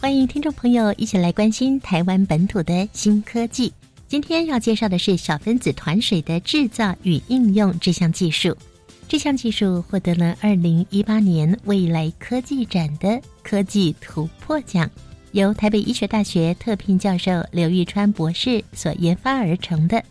[0.00, 3.70] 欢迎听众朋友一起来关心台湾本土的新科技。
[4.08, 8.56] 今天要介绍的是小分子团水的制造与应用这项技术。
[9.06, 14.90] 这项技术获得了二零一八年未来科技展的科技突破奖，
[15.32, 20.02] 由台北医学大学特聘教授刘玉川博士所研发而成的。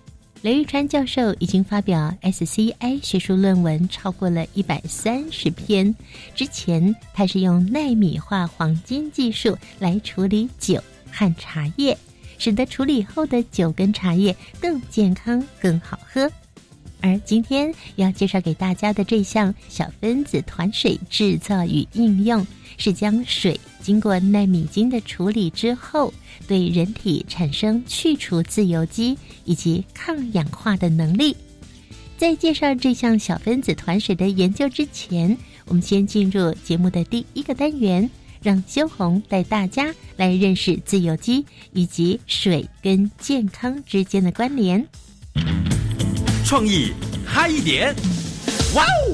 [0.42, 5.94] 雷玉川教授已经发表 SCI 学术论文超过了一百三十篇。
[6.34, 10.82] 之前他是用纳米化黄金技术来处理酒
[11.12, 11.98] 和茶叶，
[12.38, 16.32] 使得处理后的酒跟茶叶更健康、更好喝。
[17.02, 26.14] 而今天要介绍给大家的这项小分子团水制造与应用，是将水经过纳米金的处理之后，
[26.50, 31.36] 对人体产生去除自由基以及抗氧化的能力。
[32.18, 38.10] 在介绍这项小分子团水的研究之前，我们先进入节目的第一个单元，
[38.42, 44.84] 让修红带大家来认识自由基以及水跟健康之间的关联。
[46.44, 46.92] 创意
[47.24, 47.96] 嗨一点，
[48.74, 49.09] 哇哦！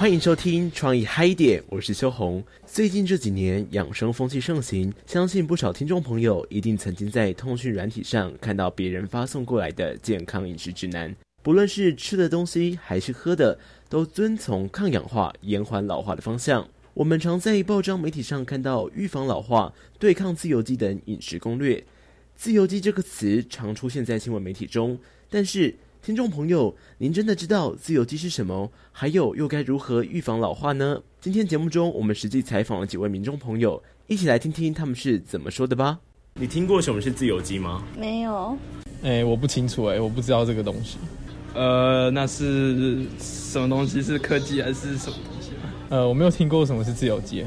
[0.00, 2.42] 欢迎收听创意嗨点，我是秋红。
[2.64, 11.14] 最近这几年养生风气盛行，相信不少听众朋友一定曾经在通讯软体上看到别人发送过来的健康饮食指南。
[11.42, 13.58] 不论是吃的东西还是喝的，
[13.90, 16.66] 都遵从抗氧化、延缓老化的方向。
[16.94, 21.84] 我们常在报章媒体上看到预防老化、对抗自由基等饮食攻略。
[22.34, 24.98] 自由基这个词常出现在新闻媒体中，
[25.28, 28.72] 但是听众朋友，您真的知道自由基是什么？
[28.90, 31.02] 还有又该如何预防老化呢？
[31.20, 35.98] 今天节目中，我们实际采访了几位民众朋友，一起来听听他们是怎么说的吧。
[36.36, 37.82] 你听过什么是自由基吗？
[37.98, 38.56] 没有。
[39.02, 40.96] 哎，我不清楚哎，我不知道这个东西。
[41.52, 44.00] 呃，那是什么东西？
[44.00, 45.70] 是科技还是什么东西吗？
[45.90, 47.44] 呃，我没有听过什么是自由基。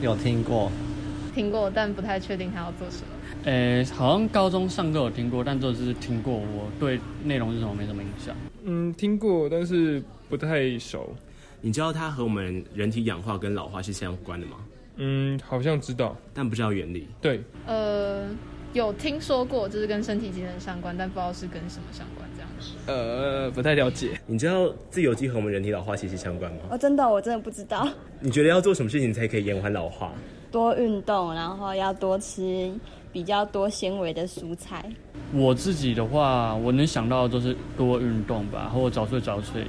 [0.00, 0.70] 有听过，
[1.34, 3.19] 听过，但不太确定他要做什么。
[3.44, 8.34] 诶，好像高中上课有听过，但这是听过，我对内容是什么没什么印象。
[8.64, 11.14] 嗯，听过，但是不太熟。
[11.62, 14.56] 你知道它和我们人体氧化跟老化是相关的吗？
[14.96, 17.08] 嗯，好像知道，但不知道原理。
[17.20, 18.28] 对，呃，
[18.74, 22.72] 有听说过，就是跟身体机能相关，但不知道是跟什么相关这样子。
[22.86, 24.20] 呃，不太了解。
[24.26, 26.58] 你知道自由基和我们人体老化息息相关吗？
[26.70, 27.88] 哦，真的，我真的不知道。
[28.20, 30.12] 你觉得要做什么事情才可以延缓老化？
[30.50, 32.70] 多运动，然后要多吃。
[33.12, 34.84] 比较多纤维的蔬菜。
[35.32, 39.64] 我自己的话，我能想到就是多运动吧，或者早睡早睡。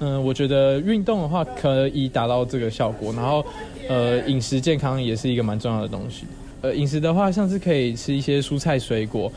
[0.00, 3.12] 嗯，我觉得运动的话可以达到这个效果。
[3.12, 3.44] 然后，
[3.88, 6.24] 呃，饮食健康也是一个蛮重要的东西。
[6.60, 9.30] 呃，饮食的话，像是可以吃一些蔬菜水果，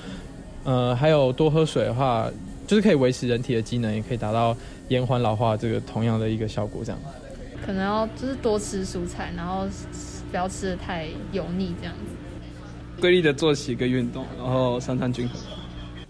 [0.63, 2.27] 呃，还有多喝水的话，
[2.66, 4.55] 就是可以维持人体的机能，也可以达到
[4.87, 6.83] 延缓老化这个同样的一个效果。
[6.83, 6.99] 这样。
[7.66, 9.67] 可能要就是多吃蔬菜，然后
[10.31, 12.14] 不要吃的太油腻，这样子。
[13.00, 15.39] 规律的作息跟运动，然后三餐均衡。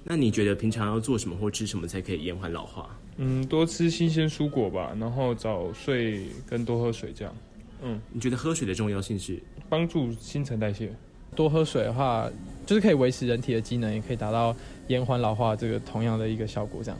[0.03, 2.89] 那你觉得平常要做什么或吃什么才可以延缓老化？
[3.17, 7.35] 嗯，多吃新鲜蔬果吧，然后早睡跟多喝水这样。
[7.81, 9.41] 嗯，你觉得喝水的重要性是？
[9.67, 10.93] 帮助新陈代谢。
[11.35, 12.29] 多喝水的话，
[12.65, 14.55] 就是可以维持人体的机能，也可以达到
[14.87, 16.99] 延缓老化这个同样的一个效果这样。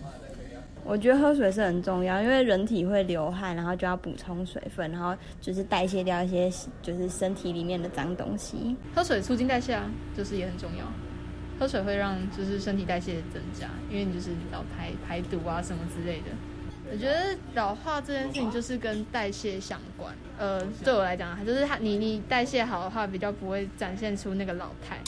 [0.88, 6.48] 我觉得喝水是很重要，因为人体会流汗，然后就要补充水分，然后就是代谢掉一些
[6.84, 8.78] 就是身体里面的脏东西。
[8.94, 10.86] 喝水促进代谢啊，就是也很重要。
[11.60, 16.26] 喝水会让就是身体代谢增加，因为你就是要排排毒啊什么之类的。
[16.92, 20.14] 我觉得老化这件事情就是跟代谢相关。
[20.38, 25.00] 呃，对我来讲，就是它你你代谢好的话，比较不会展现出那个老态。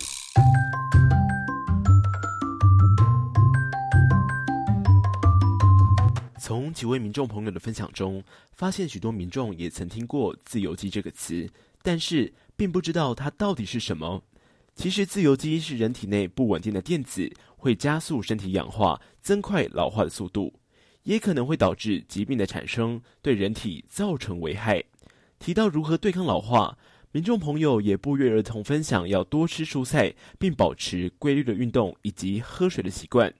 [6.47, 8.23] 从几位民众朋友的分享中，
[8.53, 11.45] 发现许多民众也曾听过“自由基”这个词，
[11.81, 14.23] 但是并不知道它到底是什么。
[14.73, 20.53] 其实，自由基是人体内不稳定的电子，会加速身体氧化，增快老化的速度，
[21.03, 24.81] 也可能会导致疾病的产生，对人体造成危害。
[25.39, 26.77] 提到如何对抗老化，
[27.11, 33.33] 民众朋友也不约而同分享要多吃蔬菜，并保持规律的运动以及喝水的习惯。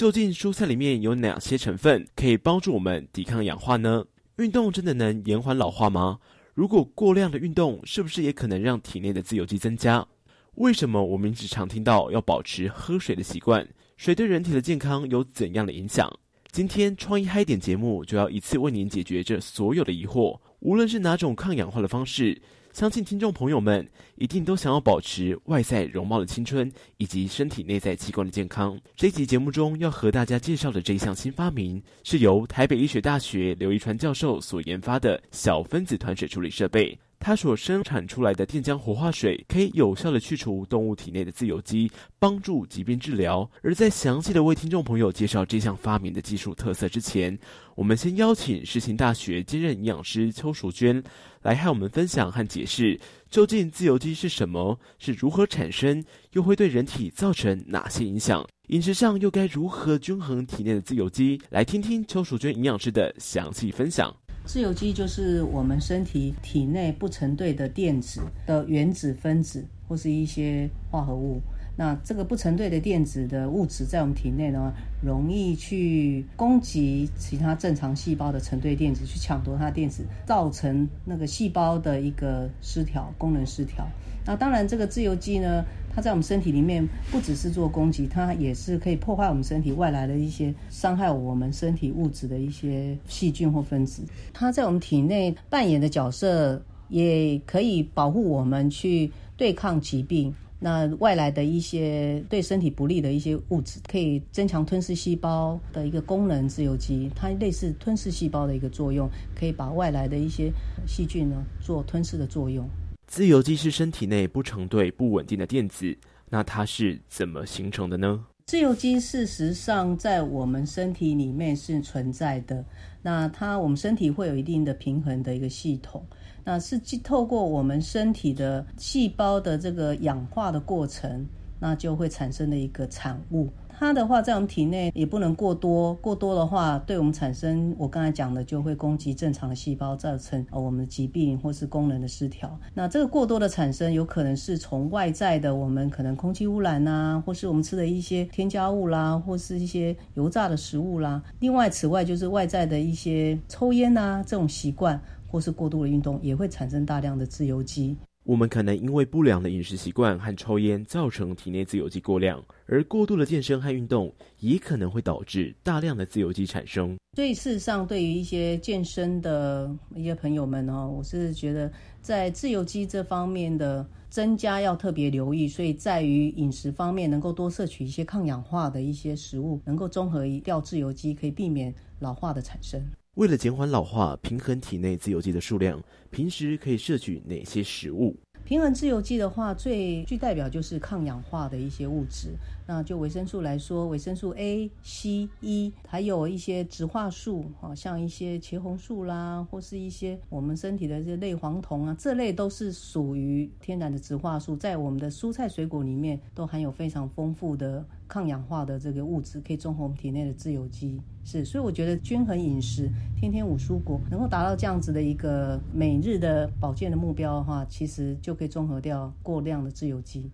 [0.00, 4.06] 究竟蔬菜里面有哪些成分可以帮助我们抵抗氧化呢？
[4.38, 6.20] 运动真的能延缓老化吗？
[6.54, 10.08] 如果过量的运动，是不是也可能让体内的自由基增加？
[10.54, 13.68] 为什么我们一直常听到要保持喝水的习惯？
[13.98, 16.10] 水对人体的健康有怎样的影响？
[16.50, 20.40] 今天创意嗨点节目就要一次为您解决这所有的疑惑。
[20.60, 22.40] 无论是哪种抗氧化的方式，
[22.72, 28.78] 相信听众朋友们一定都想要保持外在容貌的青春，以及身体内在器官的健康。
[28.94, 36.96] 这集节目中要和大家介绍的这一项新发明，是由台北医学大学刘一川教授所研发的小分子团水处理设备。
[37.22, 43.48] 它所生产出来的电浆活化水，可以有效的去除动物体内的自由基，帮助疾病治疗。
[43.62, 47.38] 而在详细的为听众朋友介绍这项发明的技术特色之前，
[47.74, 51.02] 我们先邀请世新大学兼任营养师邱淑娟
[51.42, 56.02] 来和我们分享和解释，究竟自由基是什么，是如何产生，
[56.32, 58.48] 又会对人体造成哪些影响？
[58.68, 61.38] 饮食上又该如何均衡体内的自由基？
[61.50, 64.16] 来听听邱淑娟营养师的详细分享。
[64.44, 71.40] 自由基就是我们身体体内不成对的电子的原子分子或是一些化合物。
[71.76, 74.72] 那这个不成对的电子的物质在我们体内呢，
[75.02, 83.88] 容易去攻击其他正常细胞的成对电子，去抢夺它的电子，造成那个细胞的一个失调，功能失调。
[84.26, 85.64] 那当然，这个自由基呢，
[85.94, 94.02] 它在我们身体里面不只是做攻击，它也是可以破坏我们身体外来的一些伤害我们身体物质的一些细菌或分子。
[94.32, 100.34] 它在我们体内扮演的角色，也可以保护我们去对抗疾病。
[100.62, 106.46] 那外来的一些对身体不利的一些物质，可以增强吞噬细胞的一个功能。
[106.46, 110.52] 自由基它类似吞噬细胞的一个作用，可以把外来的一些
[110.86, 112.68] 细菌呢做吞噬的作用。
[113.10, 115.98] 自由基是身体内不成对、不稳定的电子，
[116.28, 118.24] 那它是怎么形成的呢？
[118.46, 122.64] 自由基事实上在我们身体里面是存在的，
[123.02, 126.06] 那它我们身体会有一定的平衡的一个系统。
[126.44, 131.26] 那是透过我们身体的细胞的这个氧化的过程，
[131.58, 133.52] 那就会产生的一个产物。
[133.80, 142.60] 它的话在我们体内也不能过多，过多的话对我们产生我刚才讲的就会攻击正常的细胞，造成呃我们的疾病或是功能的失调。
[142.74, 151.22] 那这个过多的产生有可能是从外在的我们可能空气污染呐，或是我们吃的一些添加物啦，或是一些油炸的食物啦。
[151.38, 155.00] 另外此外就是外在的一些抽烟呐这种习惯。
[155.32, 157.96] 或是过度的运动也会产生大量的自由基。
[158.30, 166.96] 我们可能因为不良的饮食习惯和抽烟，造成体内自由基过量，而过度的健身和运动也可能会导致大量的自由基产生。
[167.16, 175.48] 所以事实上，对于一些健身的一些朋友们哦，我是觉得在自由基这方面的增加要特别留意。
[175.48, 182.80] 所以在于饮食方面，能够多摄取一些抗氧化的一些食物，能够综合掉自由基，可以避免老化的产生。
[183.20, 185.78] 为了减缓老化，平衡体内自由基的数量，
[186.08, 188.16] 平时可以摄取哪些食物？
[188.46, 192.30] 平衡自由基的话，最具代表就是抗氧化的一些物质。
[192.66, 210.98] 那就维生素来说，维生素 A、C、E，还有一些植化素，啊，像一些茄红素啦，或是一些我们身体的这些类黄酮啊，这类都是属于天然的植化素，在我们的蔬菜水果里面都含有非常丰富的抗氧化的这个物质，可以中和我们体内的自由基。
[211.24, 220.30] 是，所以我觉得均衡饮食，天天五蔬果，能够达到这样子的一个每日的保健的目标的话，其实就可以综合掉过量的自由基。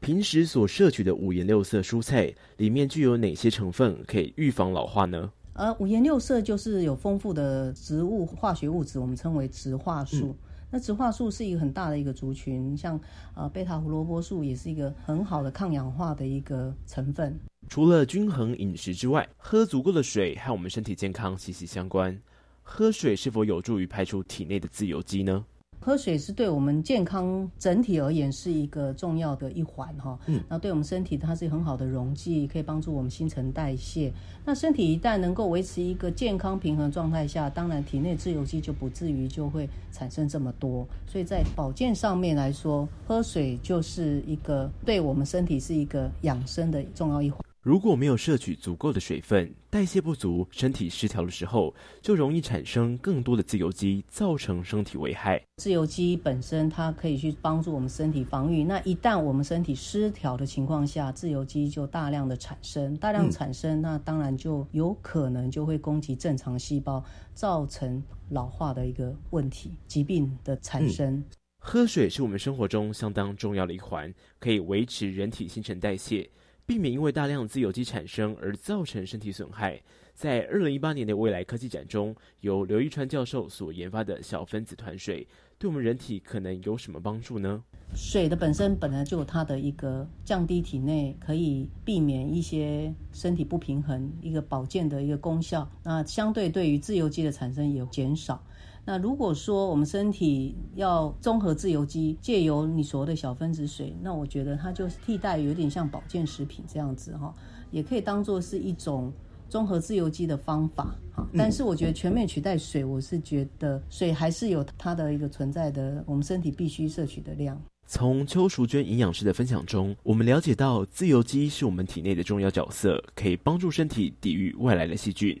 [0.00, 5.30] 平时所摄取的五颜六色蔬菜里面具有哪些成分可以预防老化呢？
[5.54, 10.36] 呃，五颜六色就是有丰富的植物化学物质，我们称为植化素。
[10.70, 13.00] 那植化素是一个很大的一个族群，像
[13.34, 17.38] 呃贝塔胡萝卜素也是一个很好的抗氧化的一个成分。
[17.68, 22.18] 除了均衡饮食之外，喝足够的水和我们身体健康息息相关。
[22.62, 25.44] 喝水是否有助于排出体内的自由基呢？
[25.80, 34.12] 喝水是对我们健康整体而言是一个重要的一环哈，嗯，那对我们身体它是很好的溶剂，可以帮助我们新陈代谢。
[34.44, 40.86] 那身体一旦能够维持一个健康平衡状态下，当然体内自由基就不至于就会产生这么多。
[41.06, 47.40] 所以在保健上面来说，喝水就是一个对我们身体是一个养生的重要一环。
[47.68, 55.38] 如果没有摄取足够的水分，代谢不足，身体失调的时候，就容易产生更多的自由基，造成身体危害。
[55.58, 71.22] 自由基本身它可以去帮助我们身体防御，那一旦我们身体失调的情况下，自由基就大量的产生，大量产生，那当然就有可能就会攻击正常细胞，造成老化的一个问题，疾病的产生。
[71.60, 76.30] 喝水是我们生活中相当重要的一环，可以维持人体新陈代谢。
[76.68, 79.80] 避免因为大量自由基产生而造成身体损害。
[80.12, 85.26] 在二零一八年的未来科技展中，由刘一川教授所研发的小分子团水，
[85.58, 87.64] 对我们人体可能有什么帮助呢？
[87.94, 98.44] 水的本身本来就有它的一个降低体内可以避免一些身体不平衡一个保健的一个功效，那相对对于自由基的产生也减少。
[98.88, 107.34] 那如果说我们身体要综合自由基，借由你所谓的小分子水，那我觉得它就是替代，有点像保健食品这样子哈，
[107.70, 109.12] 也可以当做是一种
[109.46, 111.28] 综合自由基的方法哈。
[111.36, 117.60] 但是我觉得全面取代水，我是觉得水还是有它的一个存在的，我们身体必须摄取的量。
[117.86, 125.38] 从邱淑娟营养师的分享中，我们了解到自由基是我们体内的重要角色，可以帮助身体抵御外来的细菌。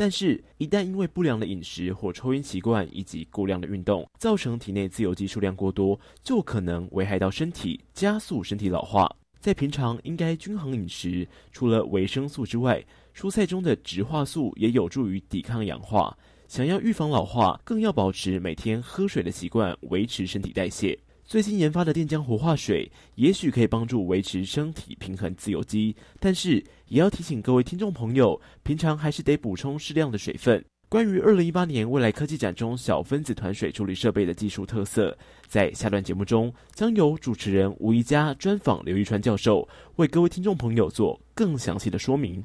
[0.00, 9.14] 但是，一旦因为不良的饮食或抽烟习惯以及过量的运动，造成体内自由基数量过多，就可能危害到身体，加速身体老化。
[9.40, 12.82] 在平常应该均衡饮食，除了维生素之外，
[13.14, 16.16] 蔬菜中的植化素也有助于抵抗氧化。
[16.48, 20.98] 想要预防老化，更要保持每天喝水的习惯，维持身体代谢。
[21.30, 26.54] 最新研发的电浆活化水，也许可以帮助维持身体平衡自由基，但是
[26.88, 30.64] 也要提醒各位听众朋友，平常还是得补充适量的水分。
[30.88, 42.42] 关于二零一八年未来科技展中小分子团水处理设备的技术特色，在下段节目中将由主持人吴宜佳专访刘玉川教授，为各位听众朋友做更详细的说明。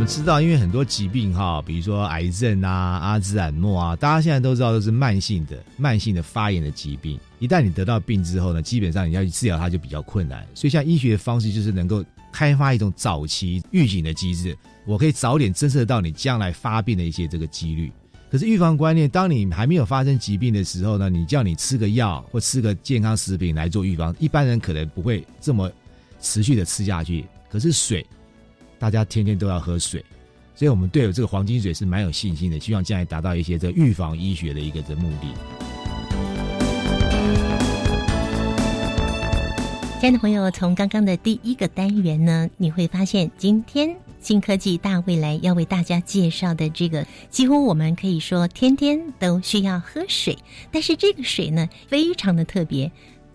[0.00, 2.70] 我们知道，因为很多疾病哈，比如说癌症啊、
[3.02, 7.20] 阿兹海默啊，大家现在都知道都是慢性的、慢性的发炎的疾病。
[7.38, 10.42] 一旦你得到病之后呢，基本上你要去治疗它就比较困难。
[10.54, 12.02] 所以，像医学的方式就是能够
[12.32, 17.92] 开发一种早期预警的机制，我可以早点侦测到你将来发病的一些这个几率。
[18.30, 25.70] 可是预防观念，当你还没有发生疾病的时候呢，你叫你吃个药或吃个健康食品来做预防，一般人可能不会这么
[26.22, 27.26] 持续的吃下去。
[27.50, 28.06] 可是水。
[28.80, 30.02] 大家天天都要喝水，
[30.56, 35.26] 所以我们对有这个黄金水是蛮有信心的，希望将来达到一些这预防医学的一个这目的。
[40.00, 50.38] 亲爱的朋友，从刚刚的第一个单元呢，你会发现今天新科技大未来要为大家介绍的这个，几乎我们可以说天天都需要喝水，
[50.72, 52.90] 但是这个水呢，非常的特别，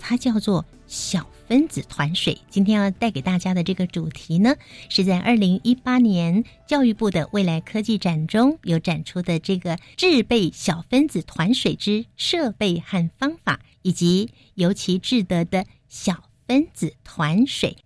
[0.08, 1.28] 它叫做小。
[1.48, 4.56] 分子团水，今天要带给大家的这个主题呢，
[4.90, 17.78] 是在二零一八年教育部的未来科技展中有展出的这个制备小分子团水之设备和方法，以及尤其制得的小分子团水。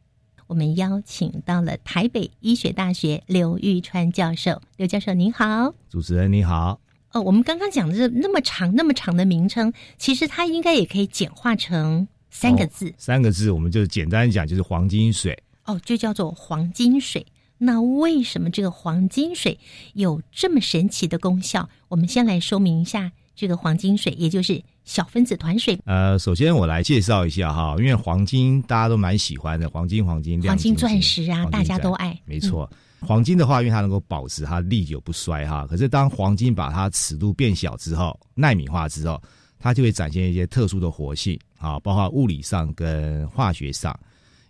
[0.48, 6.80] 我们邀请到了台北医学大学刘玉川教授，刘教授您好，主持人你好。
[7.12, 12.08] 哦，我们刚刚讲的这那么长那么长的名称，其实它应该也可以简化成。
[12.32, 15.38] 三个字，三个字，我们就简单讲，就是黄金水。
[15.66, 17.26] 哦，就叫做黄金水。
[17.58, 19.58] 那为什么这个黄金水
[19.94, 21.68] 有这么神奇的功效？
[21.88, 25.78] 我们先来说明一下这个黄金水，也就是小分子团水。
[25.86, 32.18] 呃，首先我来介绍一下哈，因为黄金大家都蛮喜欢的，黄金、黄金、黄金钻石啊，大家都爱。
[32.26, 32.70] 没错，
[33.02, 35.66] 黄金的话，因为它能够保持它历久不衰哈。
[35.68, 39.22] 可是当黄金把它尺度变小之后，纳米化之后。
[39.62, 43.94] 它就会展现一些特殊的活性啊，包括物理上跟化学上。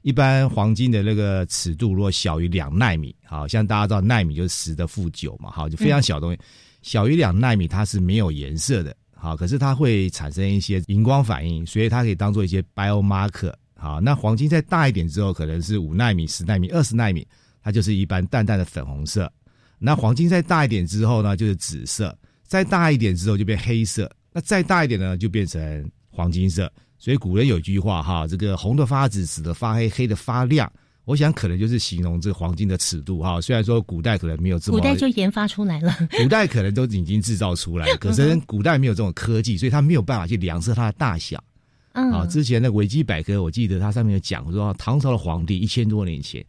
[0.03, 6.39] 一般黄金的那个尺度如果小于两纳米，好像大家知道纳米就是十的负九嘛，好就非常小的东西，
[6.83, 13.51] 小于两纳米它是没有颜色的，好，可是它会产生一些荧光反应，所以它可以当做一些 biomarker。
[13.75, 17.27] 好，那黄金再大一点之后，可能是五纳米、十纳米、二十纳米，
[17.69, 19.31] 它就是一般淡淡的粉红色。
[19.77, 24.11] 那黄金再大一点之后呢，就是紫色，再大一点之后就变黑色。
[24.33, 26.71] 那再大一点呢，就变成黄金色。
[26.97, 30.71] 所以古人有一句话哈，这个红的发紫，紫的发黑，黑的发亮。
[31.05, 33.39] 我想可能就是形容这个黄金的尺度哈。
[33.39, 41.41] 虽然说古代可能没有这么，古代就研发出来了，古代可能都已经制造出来，可是古代没有这种科技，所以他没有办法去量测它的大小。
[41.93, 46.45] 啊，之前的维基百科我记得它上面有讲说，唐朝的皇帝一千多年前，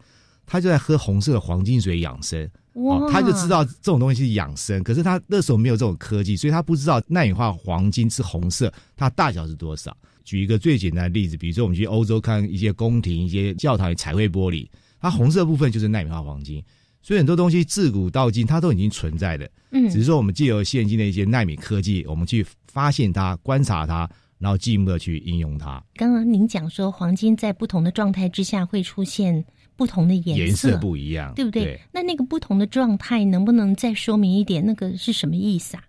[0.51, 2.51] 他就在喝红色的黄金水养生。
[2.75, 3.09] 哇！
[3.09, 9.97] 他就知道这种东西是养生，可是他那时候没有这种科技，所以他不知道纳米化黄金是红色，它大小是多少。
[10.25, 14.67] 举一个最简单的例子，比如说我们去欧洲看一些宫廷、一些教堂的彩绘玻璃，
[15.01, 16.61] 它红色部分就是纳米化黄金。
[17.03, 25.83] 所以很多东西自古到今它都已经存在的，嗯只是说我们借由现今的一些纳米科技，我们去发现它、观察它，然后进一步的去应用它。
[25.95, 29.45] 刚刚您讲说，黄金在不同的状态之下会出现
[29.81, 31.65] 不同的颜颜色不一样，对不对？
[31.65, 31.81] 对。
[31.91, 34.67] 那那个不同的状态，能不能再说明一点？
[34.67, 35.83] 那个是什么意思啊？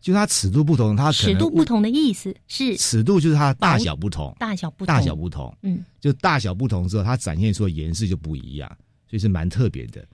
[0.00, 8.68] 就它尺度不同，它尺度不同的意思是尺度就是它大小不同，大小不同，大小不同，嗯，就大小不同之后，它展现出的颜色就不一样，
[9.10, 10.06] 所以是蛮特别的。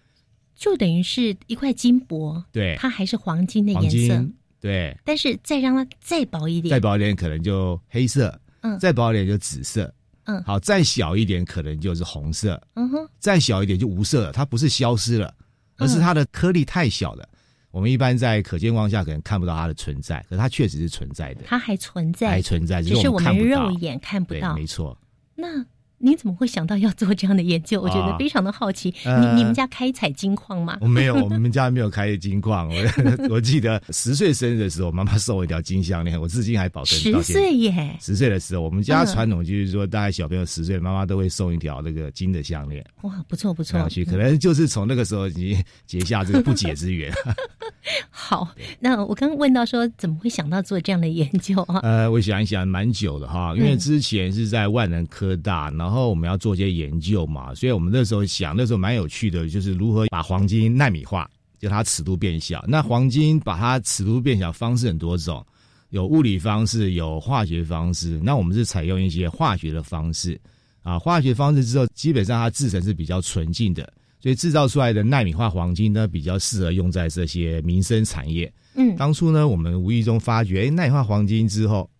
[0.57, 2.75] 就等于是一块金箔，对。
[2.79, 4.27] 它还是黄金的颜色，
[4.63, 8.79] 对，但是再让它再薄一点，再薄一点可能就黑色，嗯。
[8.79, 9.93] 再薄一点就紫色，
[10.31, 15.35] 嗯好，再小一点可能就是红色，嗯哼，再小一点就无色了，它不是消失了，
[15.77, 17.29] 而是它的颗粒太小了。
[17.71, 24.55] 我们一般在可见光下可能看不到它的存在，可是它确实是存在的，它还存在，还存在，是只是我们看不到肉眼看不对，到。
[24.55, 24.97] 没错。
[25.35, 25.65] 那
[26.03, 27.81] 您怎么会想到要做这样的研究？
[27.81, 28.93] 我觉得啊非常的好奇。
[29.05, 30.79] 呃你你们家开采金矿吗？
[30.81, 32.69] 我没有， 我们家没有开金矿。
[32.71, 32.75] 我
[33.29, 37.35] 我记得十岁生日的时候，妈妈送我一条金项链，我至今还保存到十。
[37.35, 37.97] 岁耶！
[38.01, 43.79] 十岁的时候，我们家嗯传统就是说，大概小朋友十岁，妈妈都会送一条那个金的项链，哇，不错不错。
[44.07, 47.13] 可能就是从那个时候已经结下这个不解之缘。
[48.11, 51.81] 好，那我刚刚问到说，怎么会想到做这样的研究啊？
[51.83, 61.29] 呃，我想一想，蛮久的哈，因为之前是在万能科大，然后我们要做一些研究嘛，所以我们那时候想，那时候蛮有趣的，就是如何把黄金纳米化，
[61.59, 62.65] 就它尺度变小。
[62.69, 65.45] 那黄金把它尺度变小方式很多种，
[65.91, 68.21] 有物理方式，有化学方式。
[68.23, 70.41] 那我们是采用一些化学的方式
[70.83, 78.53] 啊，化学方式之后，基本上它制成是比较纯净的，所以制造出来的纳米化黄金呢，比较适合用在这些民生产业。
[78.75, 81.91] 嗯，当初呢，我们无意中发觉，哎，纳米化黄金之后，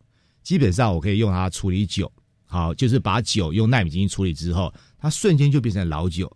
[0.43, 2.11] 基本上我可以用它处理酒，
[2.51, 6.31] 好，就是把酒用纳米金处理之后，它瞬间就变成老酒，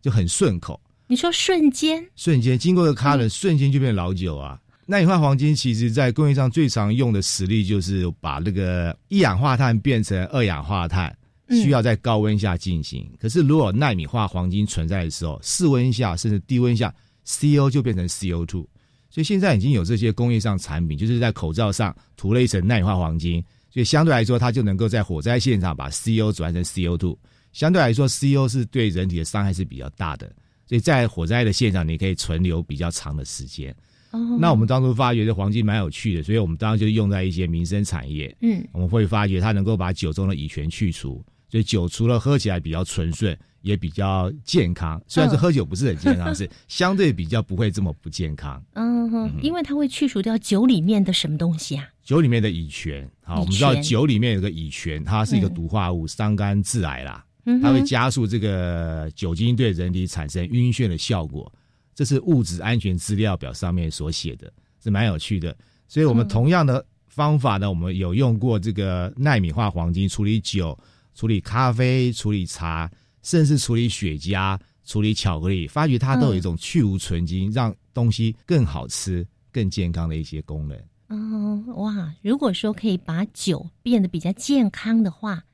[0.00, 4.58] 就很顺口，你说瞬间，瞬间经过个卡冷，瞬间就变老酒啊。
[4.86, 11.14] 纳米化黄金其实在工业上最常用的实例就是把那个一氧化碳变成二氧化碳，
[11.48, 13.06] 嗯需要在高温下进行。
[13.20, 16.94] 可是如果纳米化黄金存在的时候，室温下甚至低温下
[17.26, 18.66] ，CO 就变成 CO2。
[19.10, 23.44] 所以现在已经有这些工业上产品，就是在口罩上涂了一层纳米化黄金，
[23.78, 27.16] 所以相对来说，它就能够在火灾现场把 CO 转成 CO2。
[27.52, 30.26] 相对来说，CO 是对人体的伤害是比较大的，
[30.66, 33.72] 所以在火灾的现场，你可以存留比较长的时间。
[34.10, 38.36] 哦，那我们当初发觉这黄金蛮有趣的，所以我们当然就用在一些民生产业。
[38.40, 45.00] 嗯我们会发觉它能够把酒中的乙醛去除，所以酒除了喝起来比较纯顺，也比较健康。
[45.06, 48.60] 虽然说嗯喝酒不是很健康， 是相对比较不会这么不健康。
[48.72, 51.86] 嗯哼，因为它会去除掉酒里面的什么东西啊？
[52.08, 57.22] 酒里面的乙醛，好，我们知道酒里面有个乙醛，它是一个嗯毒化物，伤肝致癌啦。
[57.60, 61.52] 它会加速这个酒精对人体产生晕眩的效果，
[61.94, 64.50] 这是物质安全资料表上面所写的，
[64.82, 65.54] 是蛮有趣的。
[65.86, 70.78] 所以我们嗯同样的方法呢，我们有用过这个纳米化黄金处理酒、
[71.14, 72.90] 处理咖啡、处理茶，
[73.22, 80.78] 甚至处理雪茄、处理巧克力，发觉它都有一种去无存精，让东西更好吃、更健康的一些功能。
[81.08, 82.14] 哦，哇！
[82.22, 85.44] 如果说可以把酒变得比较健康的话，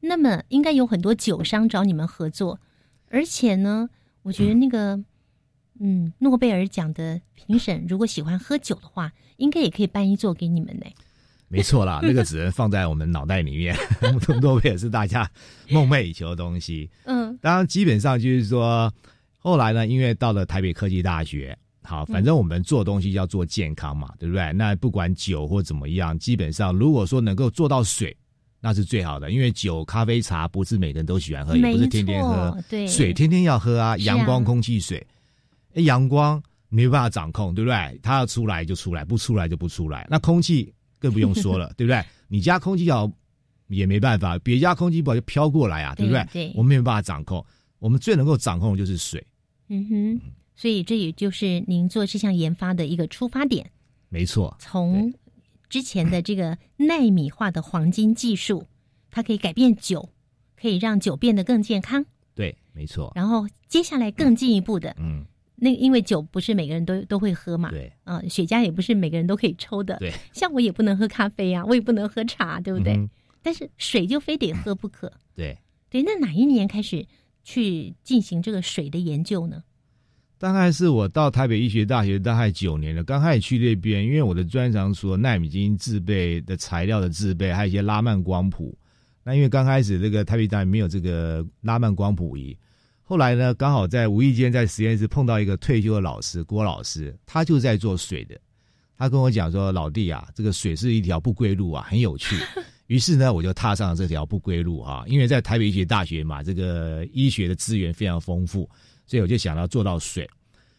[0.00, 2.60] 那么应该有很多酒商找你们合作，
[3.10, 3.88] 而且呢，
[4.22, 4.98] 我觉得那个，
[5.78, 10.86] 嗯，诺贝尔奖的评审如果喜欢喝酒的话，应该也可以办一座给你们呢。
[11.48, 13.76] 没错啦，那个只能放在我们脑袋里面，
[14.40, 15.30] 诺贝尔是大家
[15.70, 16.90] 梦寐以求的东西。
[17.04, 18.92] 嗯当然，基本上就是说，
[19.38, 21.56] 后来呢，因为到了台北科技大学，
[21.86, 24.52] 好，反正我们做东西要做健康嘛，对不对？
[24.52, 28.14] 那不管酒或怎么样，基本上如果说能够做到水，
[28.60, 35.06] 那是最好的，因为酒、咖啡、茶不是每个人都喜欢喝，也不是天天喝，对水天天要喝啊，阳光、空气、水，
[35.74, 38.00] 诶阳光没办法掌控，对不对？
[38.02, 40.06] 它要出来就出来，不出来就不出来。
[40.10, 42.04] 那空气更不用说了， 对不对？
[42.28, 43.08] 你家空气好
[43.68, 46.24] 也没办法，别家空气不好就飘过来啊，对不对？
[46.32, 47.44] 对对我们没有办法掌控，
[47.78, 49.24] 我们最能够掌控的就是水，
[49.68, 50.20] 嗯哼，
[50.56, 53.70] 所以这也就是您做这项研发的一个出发点。
[54.08, 55.14] 没错，从
[55.68, 58.66] 之前的这个纳米化的黄金技术，
[59.10, 60.08] 它可以改变酒，
[60.60, 62.04] 可以让酒变得更健康。
[62.34, 72.94] 对，没错，然后接下来更进一步的，嗯，那因为酒不是每个人都都会喝嘛，对，啊、雪茄也不是每个人都可以抽的，对，像我也不能喝咖啡啊，我也不能喝茶，对不对？
[72.94, 73.08] 嗯
[73.42, 75.56] 但是水就非得喝不可，对。
[75.88, 76.02] 对。
[76.02, 77.06] 那哪一年开始
[77.44, 79.62] 去进行这个水的研究呢？
[80.38, 88.76] 大概是我到台北医学大学大概九年了，刚开始去那边，因为我的专长除了纳米金制备的材料的制备，还有一些拉曼光谱。
[89.24, 92.56] 那因为刚开始这个台北大学没有这个拉曼光谱仪，
[93.02, 98.38] 后来呢，刚好在无意间在实验室碰到一个退休的老师郭老师，他就在做水的。
[98.98, 102.34] 他跟我讲说：“老弟啊，这个水是一条不归路啊，很有趣。
[102.88, 105.04] ”于是呢，我就踏上了这条不归路哈。
[105.06, 108.68] 因为在台北医学大学嘛，这个医学的资源非常丰富。
[109.06, 110.28] 所以我就想到做到水，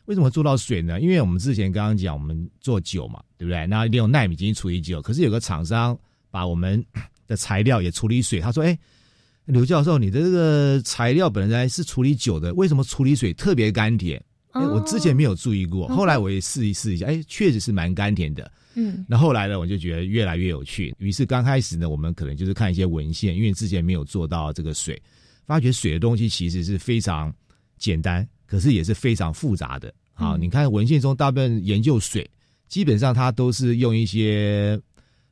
[0.06, 1.00] 为什么做到水呢？
[1.00, 3.66] 因为我们之前刚刚讲我们做酒嘛，对不对？
[3.68, 5.98] 那利用纳米进行处理酒，可是有个厂商
[6.30, 6.84] 把我们
[7.26, 8.78] 的材料也处理水，他说：“哎，
[9.46, 18.52] 刘教授，你的这个材料本来是处理酒的，为什么处理水特别甘甜？”哎，我之前没有注意过，后来我也试一试一下，哎，确实是蛮甘甜的。
[18.76, 20.96] 嗯，那后来呢，我就觉得越来越有趣。
[21.00, 25.02] 于是刚开始呢，我们可能就是看一些文献，因为之前没有做到这个水，
[25.46, 27.34] 发觉水的东西其实是非常。
[27.78, 29.94] 简单，可是也是非常复杂的。
[30.14, 32.30] 好，你看文献中大部分研究水，
[32.68, 34.80] 基本上它都是用一些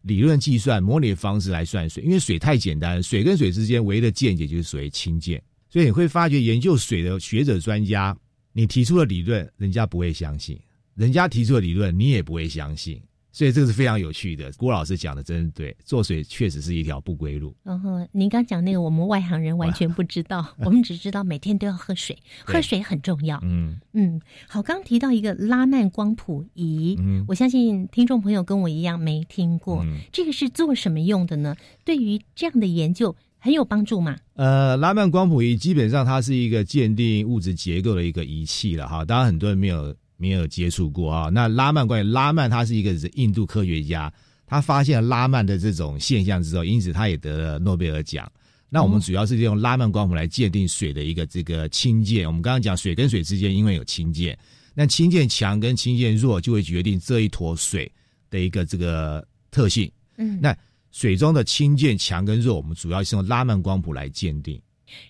[0.03, 5.41] 理论计算、模拟的方式来算水，因为水太简单，水跟水之间唯一的见解就是所谓氢键。
[5.69, 8.15] 所以你会发觉，研究水的学者专家，
[8.53, 10.55] 你提出的理论，人家不会相信；
[10.93, 13.01] 人家提出的理论，你也不会相信。
[13.35, 17.53] 所以这个是非常有趣的，郭老师讲的真对，做水确实是一条不归路。
[17.63, 23.37] 然后您刚讲那个，我们外行人完全不知道， 我们只知道每天都要喝水，喝水很重要。
[23.43, 31.53] 嗯嗯，好，刚提到一个拉曼光谱仪，我相信听众朋友跟我一样没听过，这个是做什么用的呢？
[31.83, 34.15] 对于这样的研究很有帮助吗？
[34.35, 39.93] 呃，拉曼光谱仪基本上它是一个鉴定物质结构的一个仪器了哈，当然很多人没有。
[40.17, 41.29] 没有接触过啊？
[41.29, 44.11] 那拉曼关于拉曼，他是一个印度科学家，
[44.45, 48.31] 他发现了拉曼的这种现象之后，因此他也得了诺贝尔奖。
[48.69, 52.27] 那我们主要是用拉曼光谱来鉴定水的一个这个氢键。
[52.27, 54.37] 我们刚刚讲水跟水之间因为有氢键，
[54.73, 57.89] 那氢键强跟氢键弱就会决定这一坨水
[58.29, 59.89] 的一个这个特性。
[60.17, 60.55] 嗯，那
[60.91, 64.59] 水中的氢键强跟弱，我们主要是用拉曼光谱来鉴定。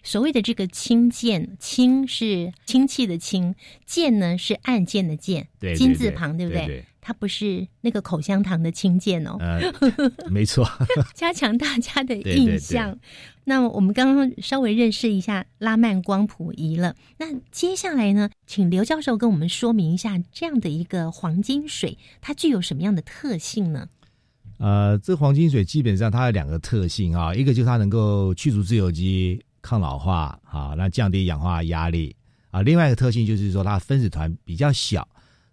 [0.04, 6.86] 所谓的这个氢键，氢是氢气的氢，键呢是按键的键，金字旁，对不对？
[7.02, 9.38] 它不是那个口香糖的氢键哦。
[10.28, 10.68] 没错。
[11.14, 12.98] 加强大家的印象。
[13.44, 16.96] 那我们刚刚稍微认识一下拉曼光谱仪了。
[17.20, 23.88] 那接下来呢，请刘教授跟我们说明一下这样的一个黄金水，它具有什么样的特性呢？
[24.58, 29.40] 呃，这黄金水基本上它有两个特性啊，一个就是它能够去除自由基。
[29.66, 32.16] 抗老化，啊，那降低氧化压力
[32.52, 32.62] 啊。
[32.62, 35.08] 另外一个特性就是说，它分子团比较小，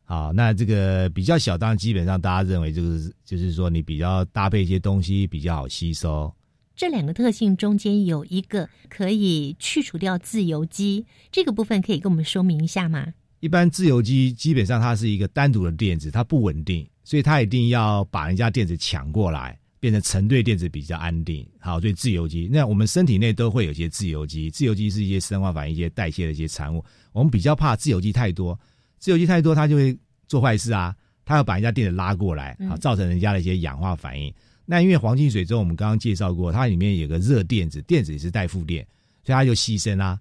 [0.05, 6.31] 啊，那这个比较小，当然基本上大家认为就是就是说，你比较搭配一些东西比较好吸收。
[6.77, 13.07] 这两个特性中间有一个可以去除掉自由基，这个部分可以跟我们说明一下吗？
[13.40, 19.59] 一般自由基基本上它是一个单独的电子，它不稳定，所以它一定要把人家电子抢过来。
[19.82, 22.48] 变成成对电子比较安定，好，所以自由基。
[22.48, 26.84] 那我们身体内都会有些自由基，自由基是一些生化反应、一些代谢的一些产物。
[27.10, 28.56] 我们比较怕自由基太多，
[29.00, 34.32] 自由基太多，它就会做坏事啊，它要把人家电子拉过来，啊，造成人家的一些氧化反应。
[34.64, 38.86] 那因为黄金水中，我们刚刚介绍过，它里面有个热电子，电子也是带负电，
[39.24, 40.16] 所以它就牺牲啦。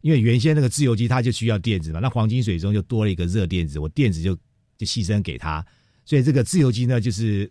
[0.00, 4.32] 因为原先那个自由基它就需要电子嘛，那黄金水中就多了一个热电子，我电子就
[4.78, 5.66] 就牺牲给它，
[6.04, 7.50] 所以这个自由基呢就是。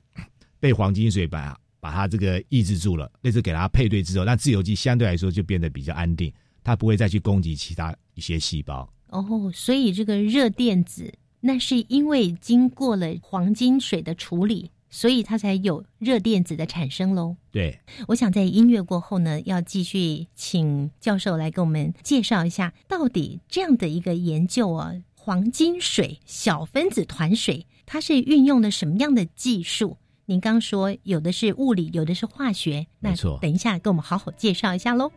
[0.66, 8.92] 被黄金水把把它这个抑制住了，那次给它配对之后，那自由基相对来说就变得比较安定，它不会再去攻击其他一些细胞。
[9.10, 17.36] 哦，所以这个热电子那是因为经过了黄金水的处理，所以它才有热电子的产生喽。
[17.52, 29.98] 对，我想在音乐过后呢，要继续请教授来给我们介绍一下，到底这样的一个研究啊，黄金水小分子团水，它是运用了什么样的技术？
[30.28, 35.12] 您刚说有的是物理，有的是化学，那等一下跟我们好好介绍一下喽。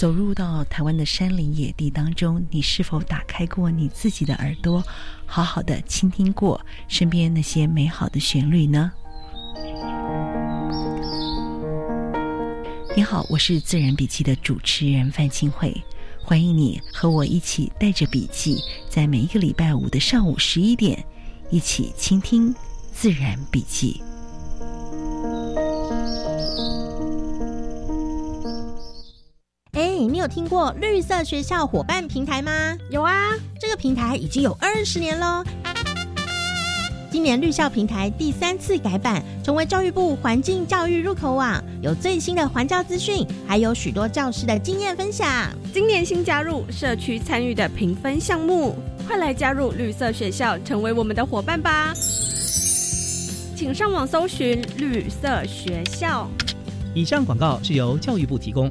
[0.00, 4.82] 走入到台湾的山林野地当中，你是否打开过你自己的耳朵，
[5.26, 6.58] 好好的倾听过
[6.88, 8.90] 身边那些美好的旋律呢？
[12.96, 15.70] 你好，我是自然笔记的主持人范清慧，
[16.24, 18.56] 欢迎你和我一起带着笔记，
[18.88, 21.04] 在每一个礼拜五的上午十一点，
[21.50, 22.54] 一起倾听
[22.90, 24.02] 自然笔记。
[30.20, 32.76] 有听过绿色学校伙伴平台吗？
[32.90, 35.42] 有啊，这个平台已经有二十年喽。
[37.10, 45.26] 今年绿校平台第三次改版，成为教育部环境教育入口网，有最新的环教资讯，还有许多教师的经验分享。
[45.72, 51.94] 今年新加入社区参与的评分项目，快来加入绿色学校，成为我们的伙伴吧！
[53.56, 56.28] 请上网搜寻绿色学校。
[56.94, 58.70] 以上广告是由教育部提供。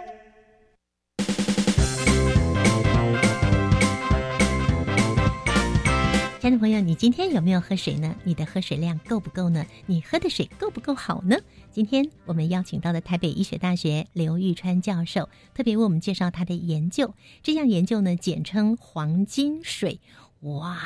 [6.41, 8.15] 亲爱的朋友，你今天有没有喝水呢？
[8.23, 9.63] 你的喝水量够不够呢？
[9.85, 11.37] 你喝的水够不够好呢？
[11.69, 17.13] 今天我们邀请到了台北医学大学刘玉川教授，特别为我们介绍他的研究。
[17.43, 19.99] 这项研究呢，简称黄金水。
[20.39, 20.79] 哇，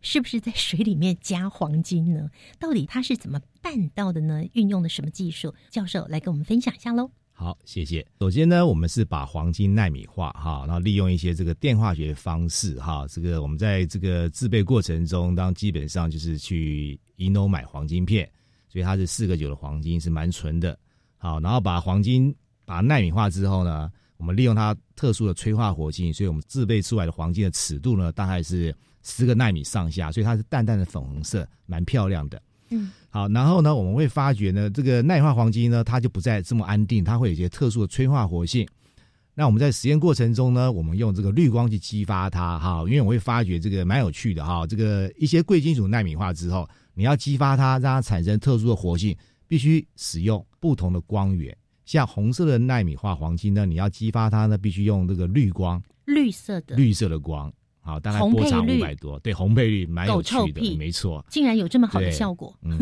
[0.00, 2.30] 是不是在水里面加黄金呢？
[2.58, 4.42] 到底它是怎么办到的呢？
[4.54, 5.54] 运用的什么技术？
[5.68, 7.10] 教授来跟我们分享一下喽。
[7.42, 8.06] 好，谢谢。
[8.20, 18.30] 首先呢，我们是把黄金纳米化哈，然后利用一些这个电化学方式哈，这个我们在这个制备过程中，当基本上就是去银楼买黄金片，
[18.68, 20.78] 所以它是四个九的黄金，是蛮纯的。
[21.16, 22.32] 好，然后把黄金
[22.64, 32.40] 把纳米化之后呢，我们利用它特殊的催化活性，所以我们制备出来的黄金的尺度呢，大概是十个纳米上下，所以它是淡淡的粉红色，蛮漂亮的。
[32.70, 38.66] 嗯，好，然后呢，我们会发觉呢，这个耐化黄金呢，它就不再这么安定，它会有一些特殊的催化活性。
[39.34, 49.14] 那我们在实验过程中呢，我们用这个绿光去激发它，哈，因为我会发觉这个蛮有趣的哈，这个一些贵金属纳米化之后，你要激发它，让它产生特殊的活性，
[49.46, 51.54] 必须使用不同的光源。
[51.84, 57.52] 像红色的纳米化黄金呢，你要激发它呢，必须用这个绿光，绿色的，绿色的光。
[57.84, 62.56] 好，大概波长五百多，对，红配率蛮有趣的，没错，竟然有这么好的效果。
[62.62, 62.78] 嗯，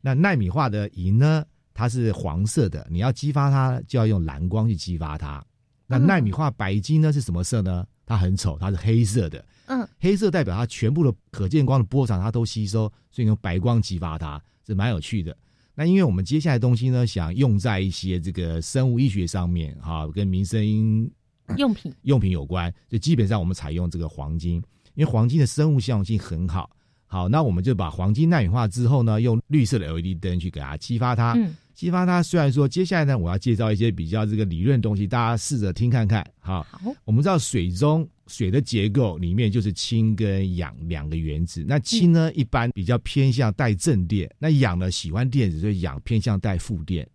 [0.00, 5.44] 那纳米化的银呢，它是黄色的，你要激发它就要用蓝光去激发它。
[5.86, 7.86] 那纳米化白金呢是什么色呢？
[8.06, 9.44] 它很丑，它是黑色的。
[9.66, 15.36] 嗯，黑色代表它全部的可见光的波长它都吸收，所以用白光激发它，是蛮有趣的。
[15.74, 21.10] 那因为我们接下来东西呢，想用在一些这个生物医学上面，哈，跟民生。
[21.56, 24.62] 用品用品有关，就基本上我们采用这个黄金，
[24.94, 26.70] 因为黄金的生物效用性很好。
[27.06, 31.34] 好，那我们就把黄金纳米化之后呢，用绿色的 LED 灯去给它激发它。
[31.34, 32.20] 嗯，激发它。
[32.20, 36.26] 虽然说接下来呢，我要介绍一些比较这个理论东西，大家试着听看看。
[36.40, 36.66] 好，
[37.04, 41.64] 我们知道水中水的结构里面就是氢跟氧两个原子。
[41.68, 47.08] 那氢呢，一般比较偏向带正电；那氧呢，喜欢电子，所以氧偏向带负电。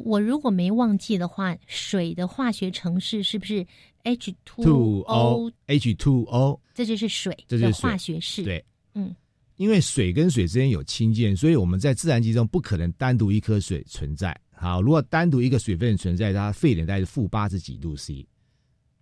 [0.00, 3.64] 我如果没忘记的话，水的化学程式是不是
[4.02, 6.60] H two O H two O？
[6.74, 8.42] 这就是水这就是化学式。
[8.42, 9.14] 对，嗯，
[9.56, 14.36] 因为水跟水之间有氢键，所以我们在自然界中不可能单独一颗水存在。
[14.50, 18.26] 好，如果单独一个水分存在，它沸点大概是负八十几度 C。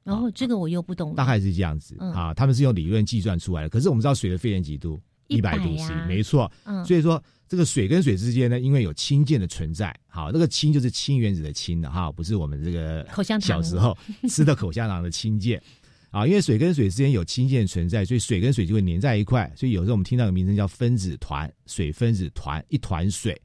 [0.05, 2.35] 然后这个我又不懂，大概是这样子嗯啊。
[2.35, 5.01] 他们是用理论计算出来的，可是我们知道水的沸点几度？
[5.37, 6.51] 一百度 C，没错。
[6.65, 7.23] 嗯，所以说。
[7.49, 13.95] 这个水跟水之间呢，因为有氢键的存在，好，那个氢就是氢原子的氢的哈，不是我们这个口香糖小时候
[14.27, 15.63] 吃的口香糖的氢键
[16.11, 16.27] 啊。
[16.27, 19.53] 因为水跟水之间有氢键存在，所以水跟水就会粘在一块。
[19.55, 23.39] 所以有时候我们听到个名称叫分子团，水分子团一团水。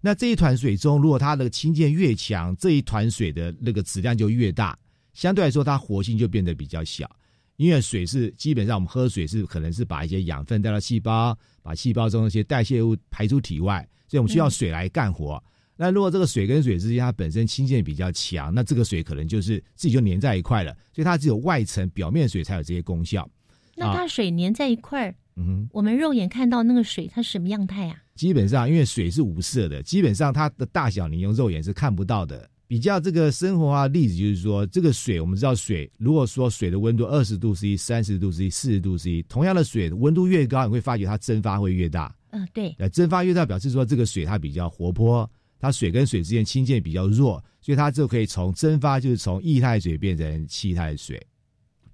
[0.00, 4.78] 那这一团水中，如果它的氢键越强，这一团水的那个质量就越大。
[5.14, 7.10] 相对来说它活性就变得比较小。
[7.58, 15.42] 因为水是基本上我们喝水是可能是把一些养分带到细胞，把细胞中一些代谢物排出体外，所以我们需要水来干活。
[15.76, 23.28] 那如果这个水跟水之间它本身氢键比较强，那这个水可能就是自己就粘在一块了，所以它只有外层表面水才有这些功效。
[23.74, 27.96] 那它水粘在一块儿，嗯，我们肉眼看到那个水它什么样态啊？
[28.14, 32.48] 基本上因为水是无色的，基本上它的大小你用肉眼是看不到的。
[32.68, 42.14] 比较这个生活化的例子就是说，这个水我们知道水，如果说水的温度二十度 C、三十度 C、四十度 C，同样的水温度越高，你会发觉它蒸发会越大。
[42.30, 42.74] 嗯，对。
[42.78, 45.28] 呃，蒸发越大表示说这个水它比较活泼，
[45.58, 51.18] 它水跟水之间氢键比较弱，所以它就可以从蒸发就是从液态水变成气态水。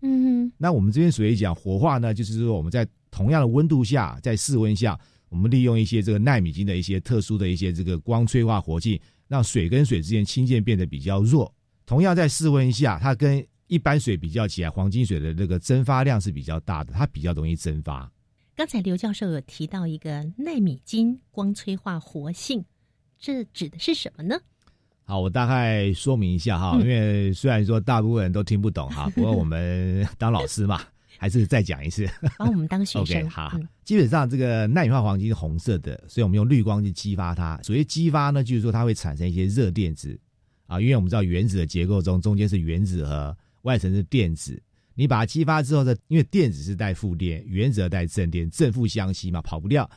[0.03, 0.53] 嗯哼。
[0.59, 8.99] 那我们这边所谓讲活化呢，就是说我们在同样的温度下，在室温下，我们利用一些这个纳米金的一些特殊的一些这个光催化活性。
[9.35, 11.53] 让水跟水之间氢键变得比较弱，
[11.85, 18.09] 同样在室温下，它跟一般水比较起来，黄金水的那个蒸发量是比较大的，它比较容易蒸发。
[18.55, 22.65] 刚才刘教授有提到一个纳米金光催化活性，
[23.19, 24.39] 这指的是什么呢？
[25.03, 30.81] 好，我大概说明一下哈，因为虽然说大部分人都听不懂哈，不过我们 当老师嘛。
[31.19, 33.21] 还是再讲一次，帮我们当学生。
[33.23, 33.53] OK，好。
[33.85, 37.61] 基本上这个纳米化黄金是红色的，所以我们用绿光去激发它。
[37.63, 40.19] 所谓激发呢，就是说它会产生一些热电子
[40.67, 44.61] 啊，因为我们知道原子的结构中，中间是原子核，外层是电子。
[44.95, 49.89] 你把它激发之后呢，因为电子是带负电，原子带正电，正负相吸嘛，跑不掉。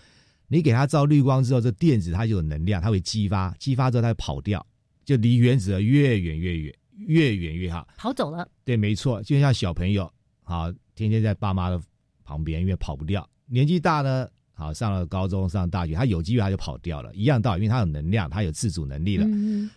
[0.48, 4.66] 你给它照绿光之后，这电子它就有能量，它会激发，激发之后它会跑掉，
[5.06, 8.48] 就离原子核越远越远，越远越好，跑走了。
[8.66, 10.12] 对，没错，就像小朋友，
[10.44, 10.74] 好。
[10.98, 11.80] 天天在爸妈的
[12.24, 13.30] 旁边，因为跑不掉。
[13.46, 17.14] 年纪大呢，好上了高中、上大学，他有机会他就跑掉了。
[17.14, 19.26] 一样道理，因为他有能量，他有自主能力了。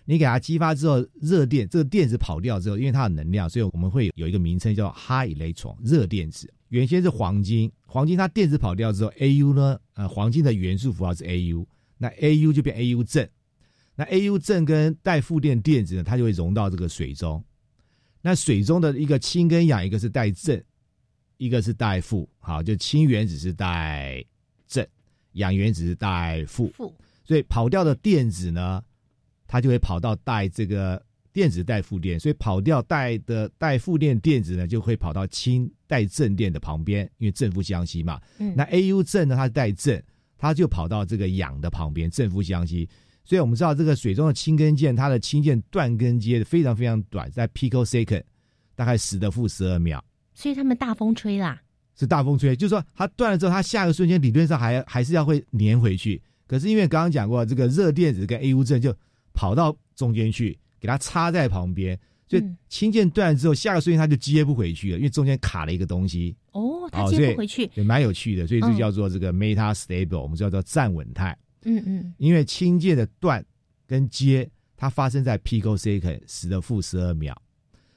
[0.06, 6.52] 你给他激发之后，热电这个电子跑掉之后，因为它有能量，所以我们会有一个名称叫 high electron 热电子。
[6.70, 11.66] 原先是黄金，黄金它电子跑掉之后，Au 呢，呃，黄金的元素符号是 Au，
[11.98, 13.28] 那 Au 就变 Au 正。
[13.94, 17.44] 那 Au 正跟带负电电子呢，它就会融到这个水中。
[18.22, 20.62] 那水中的一个氢跟氧，一个是带正。
[21.40, 24.22] 一个是带负，好，就氢原子是带
[24.68, 24.86] 正，
[25.32, 28.84] 氧原子是带负，负，所以跑掉的电子呢，
[29.46, 38.20] 它就会跑到带这个电子带负电，所以跑掉带的带负电电子呢，就会跑到氢带正电的旁边，因为正负相吸嘛。
[38.36, 40.02] 嗯，那 Au 正呢，它是带正，
[40.36, 42.86] 它就跑到这个氧的旁边，正负相吸。
[43.24, 48.24] 所以我们知道这个水中的氢根键，它的氢键断根接的非常非常短，在 picosecond，
[48.74, 50.04] 大概十的负十二秒。
[50.34, 51.60] 所以他们大风吹啦，
[51.96, 56.22] 是大风吹，就是说它断了之后，它下个瞬间理论上还还是要会粘回去。
[56.46, 58.94] 可是因为刚刚讲过，这个热电子跟 A-U 正就
[59.32, 66.34] 跑到中间去，给它插在旁边，所以氢键断了之后，下个瞬间它就接不回去了，因为中间卡了一个东西。
[66.52, 68.46] 哦，它接不回去，也蛮有趣的。
[68.46, 71.36] 所以就叫做这个 meta stable，我们叫做站稳态。
[71.64, 73.44] 嗯嗯，因为氢键的断
[73.86, 77.40] 跟接，它发生在 picosecond 十的负十二秒。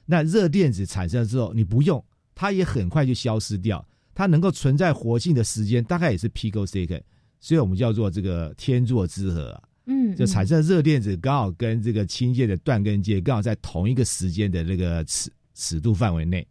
[0.06, 2.04] 那热电子产生了之后，你不用。
[2.34, 7.02] 它也很快就消失掉，它能够存在活性的时间大概也是 picosecond，
[7.40, 16.46] 所以我们叫做这个天作之合啊，嗯，就产生热电子刚好跟这个氢键的断根键刚好在同一个时间的那个尺尺度范围内，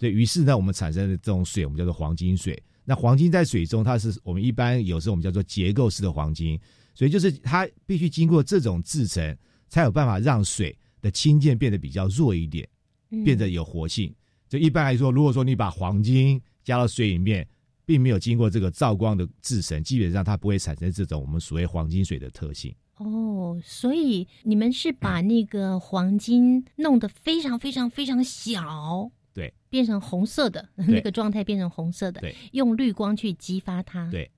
[0.00, 2.60] 所以于是呢，我们产生的这种水我们叫做黄金水。
[2.88, 6.58] 那黄金在水中，它是我们一般有时候我们叫做结构式的黄金，
[6.94, 9.36] 所以就是它必须经过这种制成，
[9.68, 12.66] 才有办法让水的氢键变得比较弱一点，
[13.24, 14.14] 变得有活性。
[14.48, 17.46] 就一般来说，如果说你把黄金加到水里面，
[17.84, 22.74] 并没有经过这个照光的制成，基本上它不会产生这种我们所谓黄金水的特性。
[22.96, 34.30] 哦，所以你们是把那个黄金弄得非常非常非常小，对，变成红色的那个状态，变成红色的，对，用绿光去激发它，对。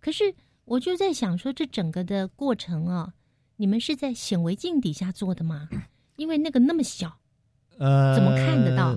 [0.00, 0.32] 可是
[0.64, 3.12] 我就在想说，这整个的过程啊，
[3.56, 5.68] 你们是在显微镜底下做的吗？
[6.16, 7.18] 因为那个那么小，
[7.78, 8.96] 呃，怎么看得到？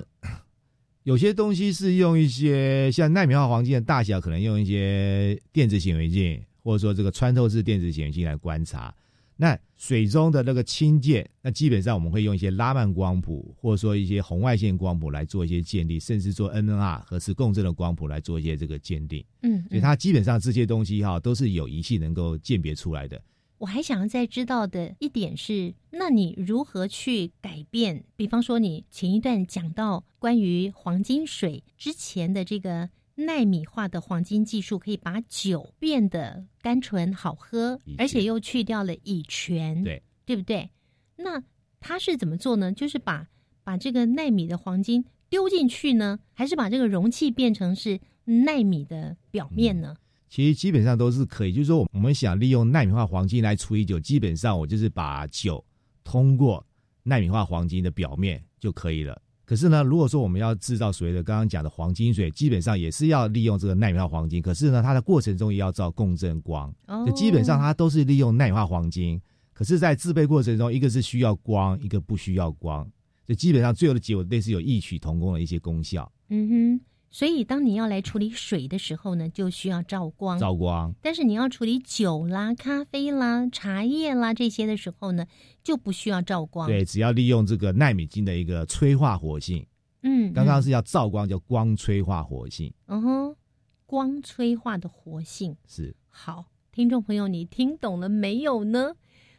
[1.04, 8.94] 有些东西是用一些像纳米化黄金的大小，可能用一些电子显微镜，或者说这个穿透式电子显微镜来观察。
[9.34, 19.24] 那水中的那个氢键，那基本上我们会用一些拉曼光谱，或者说一些红外线光谱来做一些鉴定，甚至做 NNR 核磁共振的光谱来做一些这个鉴定。
[19.42, 23.20] 嗯，所以它基本上这些东西哈都是有仪器能够鉴别出来的。
[23.62, 28.02] 我还想要再知道的一点是，那你如何去改变？
[28.16, 40.68] 比方说，你前一段讲到关于黄金水之前的这个纳米化的黄金技术，可以把酒变得甘醇好喝，而且又去掉了乙醛，对对不对？
[41.14, 41.40] 那
[41.78, 42.72] 它是怎么做呢？
[42.72, 43.28] 就是把
[43.62, 49.94] 把这个纳米的黄金丢进去呢，还是把这个容器变成是纳米的表面呢？
[50.32, 55.62] 其实基本上都是可以，就是说我们想利用纳米化黄金来除以酒，基本上我就是把酒
[56.02, 56.66] 通过
[57.02, 59.20] 纳米化黄金的表面就可以了。
[59.44, 64.40] 可是呢，如果说我们要制造所谓的刚刚讲的黄金水，基本上也是要利用这个纳米化黄金。
[64.40, 66.74] 可是呢，它的过程中也要照共振光，
[67.04, 69.20] 就基本上它都是利用纳米化黄金。
[69.52, 72.90] 可是，在制备过程中，一个是需要光，一个不需要光，
[73.26, 76.10] 就基本上最后的结果类似有异曲同工的一些功效。
[76.30, 76.80] 嗯哼，
[77.12, 80.38] 所以当你要来处理水的时候呢，就需要照光。
[80.38, 80.92] 照光。
[81.02, 85.26] 但是你要处理酒啦、咖啡啦、茶叶啦这些的时候呢，
[85.62, 86.66] 就不需要照光。
[86.66, 89.64] 对，只要利用这个纳米金的一个催化活性。
[90.02, 92.72] 嗯，刚刚是要照光，叫光催化活性。
[92.86, 93.36] 嗯哼，
[93.84, 96.46] 光催化的活性是好。
[96.72, 98.94] 听众朋友，你听懂了没有呢？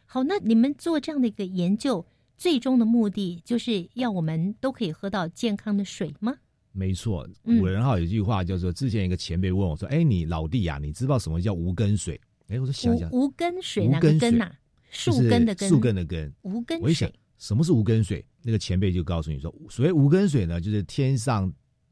[0.06, 2.06] 好，那你们做这样的一个研究，
[2.38, 6.36] 最终的目的就是要我们都可以喝到健康的水吗？
[6.76, 14.50] 没错，古人哈有句话叫做，之前一个前辈问我说：“哎，你老弟呀，你知道什么叫无根水？”哎，我说想想，无根水哪个根呐？
[14.90, 16.80] 树根的根，树根的根，无根。
[16.80, 17.08] 我一想，
[17.38, 18.24] 什么是无根水？
[18.42, 21.50] 那个前辈就告诉你说，所谓无根水呢，就是天上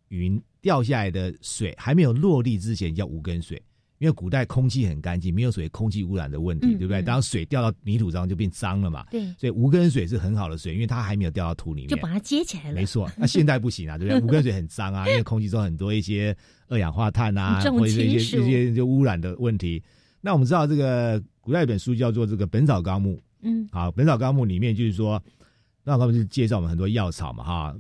[0.08, 3.62] 云掉下来的水还没有落地之前叫无根水。
[4.02, 7.00] 因为古代空气很干净，没有所谓空气污染的问题，对不对？
[7.00, 9.06] 当水掉到泥土上就变脏了嘛。
[9.12, 12.74] 对，所以无根水是很好的水，因为它还没有掉到土里面，就把它接起来了。
[12.74, 14.20] 没错，那现在不行啊，对不对？
[14.20, 16.36] 无根水很脏啊， 因为空气中很多一些
[16.66, 19.80] 二氧化碳啊，或者一些一些就污染的问题。
[20.20, 25.22] 那我们知道这个古代一本书叫做这个《本草纲目》，嗯，好，《本草纲目》里面就是说，
[25.84, 27.76] 那他们就介绍我们很多药草嘛，哈，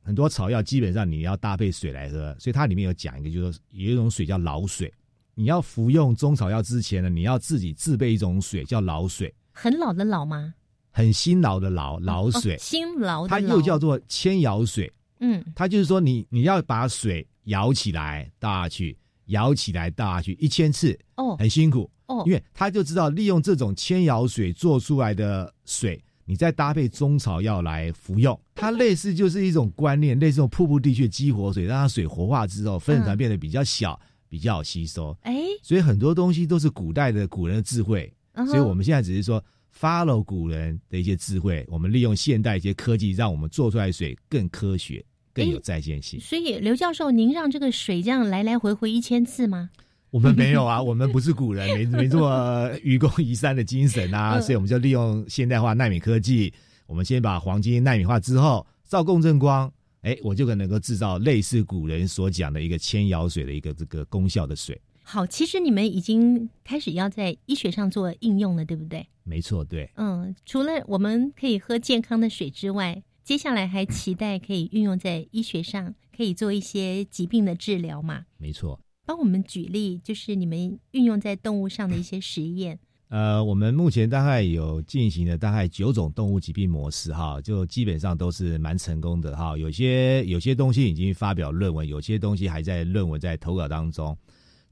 [0.00, 4.90] 很多草药基本上你要搭配水来喝，所以它里面有讲一个，就是说有一种水叫老水。
[5.38, 9.32] 你要服用中草药之前呢，你要自己自备一种水，叫老水。
[9.52, 10.54] 很老的老吗？
[10.90, 13.28] 很辛劳的老老水，辛劳。
[13.28, 14.90] 它又叫做千摇水。
[15.20, 20.98] 嗯，它就是说，你你要把水摇起来倒下去，摇起来倒下去一千次。
[21.16, 21.90] 哦，很辛苦。
[22.06, 34.00] 哦，因为他就知道利用这种千摇水做出来的水，你再搭配中草药来服用，它类似就是一种观念，类似种瀑布地区激活水，让它水活化之后，分子团变得比较小。
[34.36, 38.12] 比较好吸收，哎，所以很多东西都是古代的古人的智慧，
[38.46, 39.42] 所以我们现在只是说
[39.74, 46.20] follow 古人的一些智慧，我们利用现代一些科技，让我们做出来水更科学、更有再现性。
[46.20, 49.70] 所以刘教授，您让这个水这样来来回回一千次吗？
[50.10, 56.52] 我们没有啊， 我们不是古人，没没这么愚公移山的精神啊，所以我们就利用现代化纳米科技，
[56.86, 59.72] 我们先把黄金纳米化之后，照共振光。
[60.02, 64.80] 哎，我就可能够制造类似古人所讲的一个千窑水的一个这个功效的水。
[65.02, 69.06] 好，其实你们已经开始要在医学上做应用了，对不对？
[69.22, 69.90] 没错，对。
[69.96, 78.26] 嗯，除了我们可以喝健康的水之外，接下来还期待可以运用在医学上，可以做一些疾病的治疗嘛？
[78.36, 78.80] 没错。
[79.04, 82.80] 帮我们举例，就是你们运用在动物上的一些实验。
[83.08, 89.56] 呃，我们目前大概有进行了大概九种动物疾病模式，哈，就基本上都是蛮成功的，哈。
[89.56, 94.16] 有些有些东西已经发表论文，有些东西还在论文在投稿当中。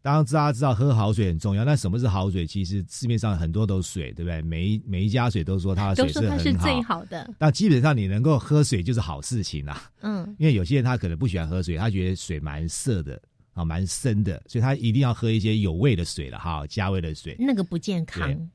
[0.02, 2.46] 当然，大家知道喝好水很重要，那什么是好水？
[2.46, 4.42] 其实市面上很多都是水，对不对？
[4.42, 7.30] 每一每一家水都说它的水是很好，最好的。
[7.38, 9.90] 但基本上你能够喝水就是好事情啦。
[10.02, 13.18] 嗯，因为有些人他可能不喜欢喝水，他觉得水蛮涩的。
[13.54, 18.50] 啊，蛮深的，所以他一定要喝一些有味的水了哈，加味的水，那个不健康。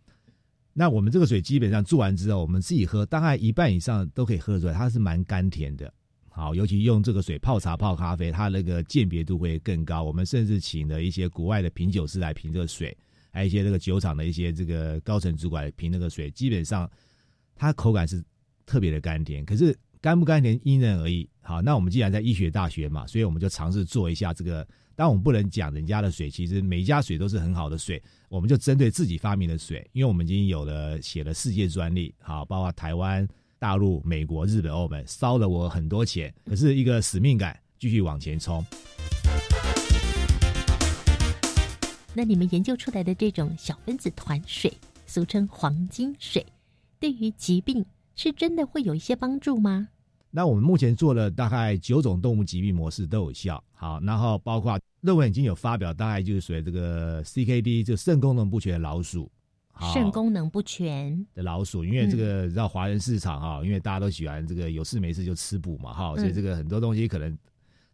[0.73, 5.91] 那我们这个水基本上做完之后，我们自己喝，大概一半以上都可以喝出来，它是蛮甘甜的。
[6.29, 10.03] 好，尤其用这个水泡茶、泡咖啡，它那个鉴别度会更高。
[10.03, 12.95] 我们甚至请了一些国外的品酒师来评这个水，
[13.31, 16.89] 还有一些这个酒厂的一些这个高层主管评那个水，基本上
[17.55, 18.23] 它口感是
[18.65, 19.43] 特别的甘甜。
[19.45, 21.27] 可是甘不甘甜因人而异。
[21.41, 24.67] 好，那我们既然在医学大学嘛，所以我们就尝试做一下这个。
[24.99, 28.03] 但我们不能讲人家的水，其实每一家水都是很好的水。
[28.27, 33.25] 我们就针对自己发明的水，因为我们已经有了写了世界专利，好，包括台湾、
[33.59, 38.61] 大陆、美国、日本、澳门，烧了我很多钱，可是一个使命感，继续往前冲。
[42.13, 44.69] 那你们研究出来的这种小分子团水，
[45.05, 46.45] 俗称黄金水，
[46.99, 47.85] 对于疾病
[48.17, 49.87] 是真的会有一些帮助吗？
[50.29, 54.77] 那我们目前做了大概九种动物疾病模式都有效，好，然后包括。
[55.01, 59.31] 论文已经有发表，大概就是属于这个 CKD，就肾功能不全的老鼠。
[59.93, 67.37] 肾功能不全的老鼠，因为这个知道华人市场哈，因为大家都喜欢这个有事没事就吃补嘛哈，所以这个很多东西可能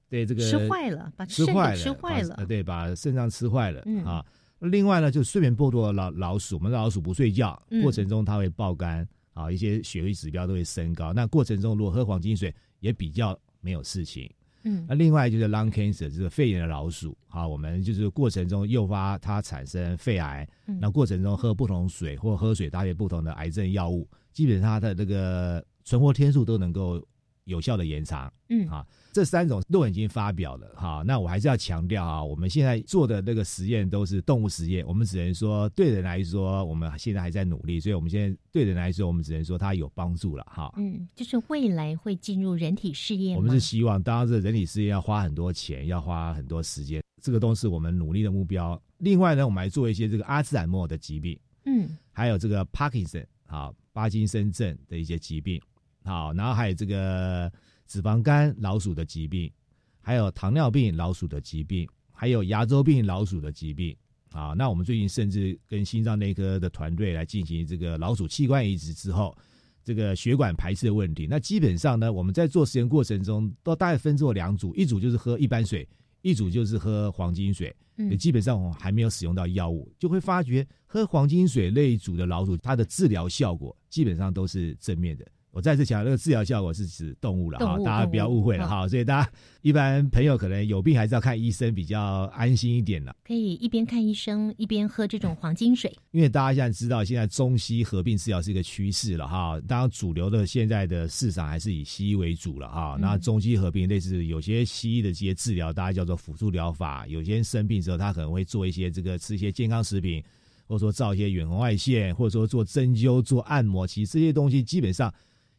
[0.10, 4.26] 对这个吃坏了，把吃坏了吃坏了，对，把肾脏吃坏了啊。
[4.60, 11.14] 另外呢，就睡眠剥夺老老鼠，我们的老鼠不睡觉过程中它会爆肝啊，一些血液指标都会升高。
[11.14, 12.54] 那过程中如果喝黄金水。
[12.82, 14.30] 也比较没有事情。
[14.66, 14.86] 嗯。
[14.90, 20.78] 那另外就是 lung cancer，就是肺炎的老鼠，啊，我们就是过程中诱发它产生肺癌，嗯。
[20.82, 27.02] 那过程中喝不同水或喝水搭配不同的癌症药物，基本上它的这个存活天数都能够
[27.46, 28.32] 有效的延长。
[28.50, 31.04] 嗯啊，这三种都已经发表了哈。
[31.06, 40.72] 那我还是要强调啊，我们现在做的那个实验都是动物实验，我们只能说对人来说，我们现在还在努力，所以我们现在对人来说，我们只能说它有帮助了哈。
[40.78, 43.36] 嗯，就是未来会进入人体试验。
[43.36, 48.80] 我们是希望，当然这人体试验要花很多钱，要花很多时间，这个都是我们努力的目标。
[49.00, 55.60] 另外呢，我们还做一些这个阿兹海默的疾病，嗯还有这个 Parkinson 好巴金森症的一些疾病，
[56.06, 57.52] 好，然后还有这个
[57.88, 59.52] 脂肪肝老鼠的疾病，
[60.02, 63.94] 还有糖尿病老鼠的疾病，还有牙周病老鼠的疾病。
[64.32, 69.34] 啊，那我们最近甚至跟心脏内科的团队来进行这个老鼠器官移植之后，
[69.82, 71.26] 这个血管排斥的问题。
[71.30, 75.88] 那基本上呢，我们在做实验过程中都大概分做两组，一组就是喝一般水，
[76.22, 77.74] 一组就是喝黄金水。
[77.98, 85.26] 嗯也基本上我们还没有使用到药物，就会发觉喝黄金水那一组的老鼠，它的治疗效果基本上都是正面的。
[85.56, 88.86] 我再次强调，这个治疗效果是指动物了哈大家不要误会了哈。
[88.90, 89.32] 所以大家
[89.62, 93.16] 一般朋友可能有病还是要看医生，比较安心一点了。
[93.24, 95.90] 可以一边看医生一边喝这种黄金水。
[96.12, 99.58] 因为大家现在知道，现在中西合并治疗是一个趋势了哈。
[99.66, 102.96] 当然，主流的现在的市场还是以西医为主了哈。
[102.98, 107.08] 嗯那中西合并类似有些西医的这些治疗，大家叫做辅助疗法。
[107.08, 110.22] 有些人生病之后，他可能会做一些这个吃一些健康食品，
[110.68, 113.88] 或者说照一些远红外线，或者说做针灸、做按摩。
[113.88, 115.14] 其实这些东西基本上。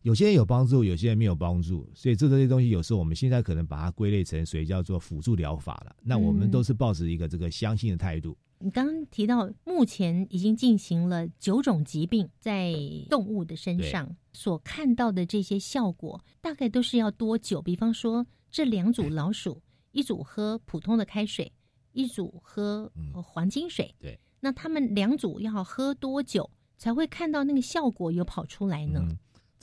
[0.06, 5.96] 有些人有帮助，有些人没有帮助，所以这这些东西有时候我们现在可能把它归类成属于叫做辅助疗法了。
[6.00, 8.38] 那我们嗯都是抱持一个这个相信的态度。
[8.60, 12.72] 你刚刚提到，目前已经进行了九种疾病在
[13.10, 17.60] 动物的身上所看到的这些效果，大概都是要多久？
[17.60, 21.52] 比方说，这两组老鼠，一组喝普通的开水，
[21.90, 26.48] 一组喝呃黄金水，对，那他们两组要喝多久
[26.78, 29.04] 才会看到那个效果有跑出来呢？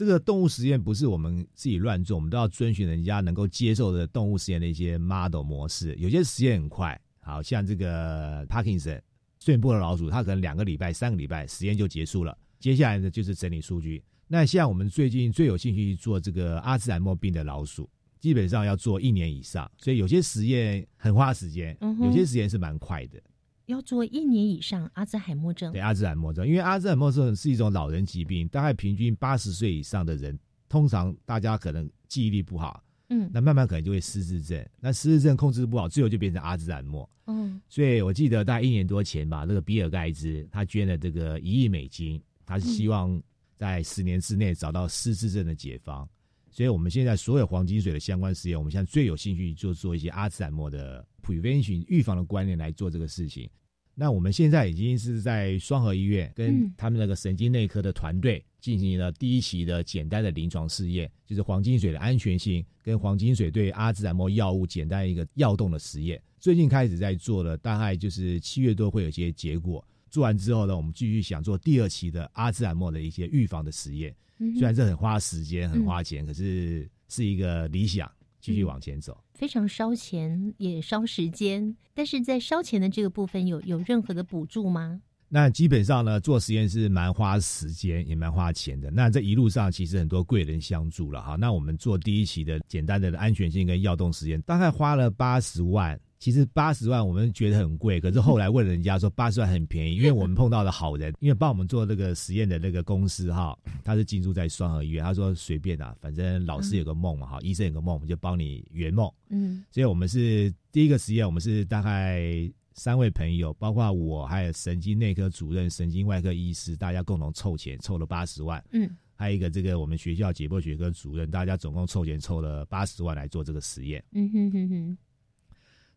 [0.06, 5.96] 这个动物实验不是我们自己乱做，我们都要遵循人家能够接受的动物实验的一些 model 模式。
[5.96, 9.00] 有些实验很快，好像这个 Parkinson
[9.40, 12.38] 睡眠部的老鼠，它可能两个礼拜、三个礼拜实验就结束了。
[12.60, 14.04] 接下来呢就是整理数据。
[14.28, 17.90] 那像我们最近最有兴趣做这个阿兹海默病的老鼠，
[18.20, 23.22] 基本上要做一年以上，所以有些实验很花时间，有些实验是蛮快的。
[23.66, 25.72] 要做一年以上阿兹海默症。
[25.72, 30.38] 对，阿兹海默症，因为阿兹海默症是一种老人疾病，大概平均八十岁以上的人，
[30.68, 33.30] 通常大家可能记忆力不好，嗯。
[33.34, 37.10] 那慢慢可能就会失智症，那失智症控制不好，最后就变成阿兹海默。
[37.26, 43.22] 嗯所以我记得大概一年多前吧，那个比尔盖茨他捐了这个一亿美金，他是希望
[43.56, 46.08] 在十年之内找到失智症的解方。
[46.54, 53.50] 所以我们现在所有黄金水的相关实验，我们现在最有兴趣就做一些阿兹海默的 prevention 预防的观念来做这个事情。
[53.96, 66.22] 那我们现在已经是在双河医院跟嗯他们那个神经内科的团队进行了第一期的简单的临床试验，就是黄金水的安全性跟黄金水对阿兹海默药物简单一个药动的实验。
[66.40, 69.84] 最近开始在做了，大概就是七月多会有一些结果。
[70.10, 74.16] 做完之后呢，我们继续想做第二期的阿兹海默的一些预防的实验。
[74.44, 78.10] 嗯虽然这很花时间、很花钱，可是是一个理想，
[78.42, 79.18] 继续往前走。
[79.34, 85.02] 非常烧钱也烧时间，但是在烧钱的这个部分有有任何的补助吗？
[85.30, 88.92] 那基本上呢，做实验是蛮花时间，也蛮花钱的。
[88.92, 91.36] 那这一路上其实很多贵人相助了哈。
[91.36, 96.00] 那我们做第一期的简单的安全性跟药动实验，大概花了八十万。
[96.24, 103.54] 其实八十万我们觉得很贵，可是 后来问人家说八十万很便宜，因为我们碰到的好人，因为帮我们做这个实验的那个公司哈，
[103.84, 109.12] 他是进驻在双河医院，他说随便啊，反正老师有个梦嘛哈，医生有个梦，我们就帮你圆梦。
[109.28, 118.64] 嗯所以我们是第一个实验，我们是大概三位朋友，包括我，还有神经内科主任、神经外科医师，大家共同凑钱，凑了八十万。
[118.72, 124.02] 嗯，还有一个这个我们学校解剖学科主任，大家总共凑钱凑了八十万来做这个实验。
[124.14, 124.98] 嗯哼哼哼，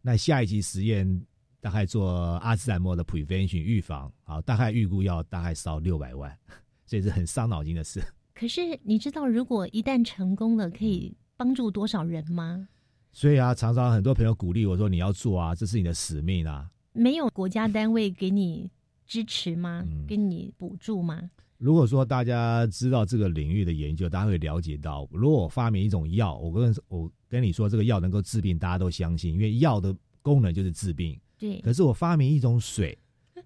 [0.06, 1.20] 那下一期实验
[1.60, 6.32] 大概做阿兹海默的 prevention 预防，好，大概预估要大概烧六百万，
[6.86, 8.00] 所以是很伤脑筋的事。
[8.32, 12.68] 可是你知道，如果一旦成功了，可以帮助多少人吗？
[13.12, 18.70] 所以啊，常常很多朋友鼓励我说：“你要做啊，这是你的使命啊。”没有国家单位给你
[19.08, 19.82] 支持吗？
[19.84, 21.28] 嗯给你补助吗？
[21.58, 31.18] 如果说大家知道这个领域的研究，大家会了解到，如果我发明一种药，我跟我跟你说这个药能够治病，大家都相信，因为药的功能就是治病。
[31.38, 32.96] 对可是我发明一种水，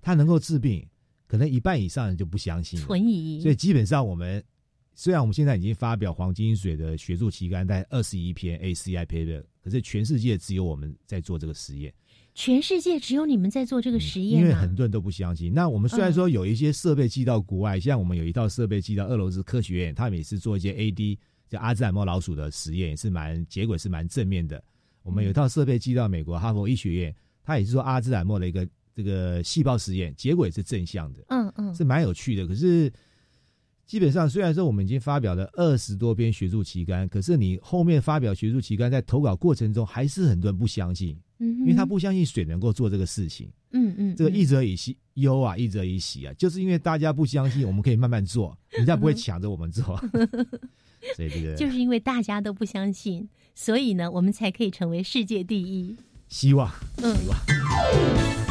[0.00, 0.86] 它能够治病，
[1.26, 2.86] 可能一半以上人就不相信了。
[2.86, 4.42] 存疑所以基本上我们
[4.94, 11.92] 虽然我们现在已经发表黄金水的学术期刊在二十一篇 ACI paper，可是全世界只有我们在做这个实验。
[12.40, 15.52] 全世界只有你们在做这个实验、啊因为很多人都不相信。
[15.52, 21.18] 那我们虽然说有一些设备寄到国外，像我们有一套设备寄到俄罗斯科学院，他们也是做一些 AD
[21.50, 24.64] 叫阿兹海默老鼠的实验，也是蛮结果是蛮正面的。
[25.02, 27.14] 我们有一套设备寄到美国哈佛医学院，
[27.44, 32.46] 他也是做阿兹海默的一个这个细胞实验，结果也是正向的，嗯嗯，是蛮有趣的。
[32.46, 32.90] 可是
[33.84, 41.14] 基本上虽然说我们已经发表了二十多篇学术期刊，可是你后面发表学术期刊在投稿过程中，还是很多人不相信。
[41.40, 43.50] 嗯因为他不相信水能够做这个事情。
[43.72, 49.84] 嗯嗯，这个一则以喜忧啊，一则以喜啊，就是因为大家不相信，我们可以慢慢做，人家不会抢着我们做。
[51.16, 55.96] 所以这个 就是因为大家都不相信，所以呢，我们才可以成为世界第一。
[56.28, 56.70] 希望，
[57.02, 58.49] 嗯希望。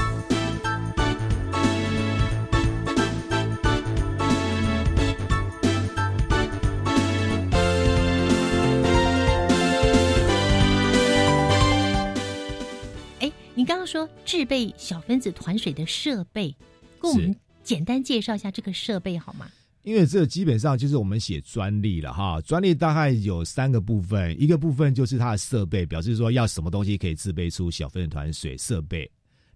[13.59, 16.55] 你刚刚说制备小分子团水的设备，
[16.97, 19.51] 跟我们简单介绍一下这个设备好吗？
[19.83, 29.05] 因为这基本上就是我们写专利了哈，专利大概有三个部分，一个部分就是它的设备，表示说要什么东西可以制备出小分子团水设备；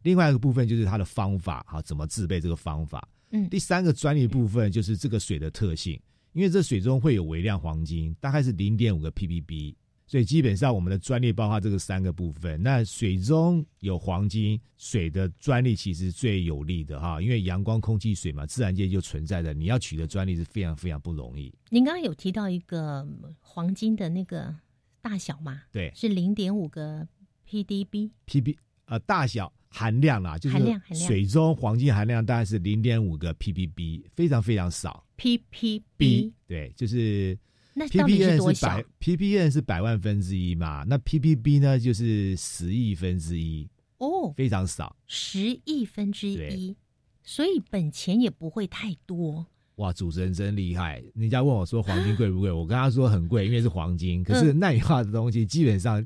[0.02, 3.08] 另外一个部分就是它的方法哈，怎么制备这个方法。
[3.32, 5.98] 嗯第三个专利部分就是这个水的特性，
[6.34, 9.74] 因为这水中会有微量黄金，大概是零点五个 ppb，
[10.06, 12.62] 所以基本上我们的专利包括这个三个部分。
[12.62, 21.54] 那水中有黄金，水的专利其实最有利的哈，因为阳光、空气、水嘛，自然界就存在的，你要取得专利是非常非常不容易。
[21.70, 24.54] 您刚刚有提到一个嗯黄金的那个
[25.02, 25.64] 大小嘛？
[25.72, 27.08] 对是零点五个
[27.50, 28.12] PDB。
[28.28, 35.06] PB 呃大小含量啦，就是含量含量水中黄金含量大概是零点五个 ppb，非常非常少。
[35.18, 37.38] ppb 对，就是
[37.74, 43.68] 那到底是百 PPN 是百万分之一嘛，那 ppb 呢就是十亿分之一，
[43.98, 44.96] 哦，非常少。
[45.08, 46.76] 十亿分之一，
[47.24, 49.48] 所以本钱也不会太多。
[49.78, 51.04] 哇，主持人真厉害！
[51.16, 54.24] 人家问我说黄金贵不贵， 我跟他说很贵，因为是黄金。
[54.24, 56.06] 可是耐米化的东西基本上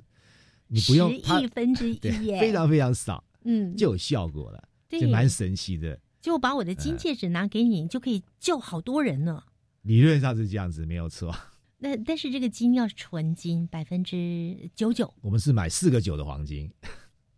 [0.68, 2.00] 你不用十亿分之 一
[2.40, 6.00] 非常非常少，嗯，就有效果了，对就蛮神奇的。
[6.22, 9.44] 就我把我的金戒指拿给你，你就可以救好多人呢。
[9.82, 11.36] 理论上是这样子，没有错。
[11.80, 16.72] 那但是这个金要是纯金，百分之九九我们是买四个九的黄金，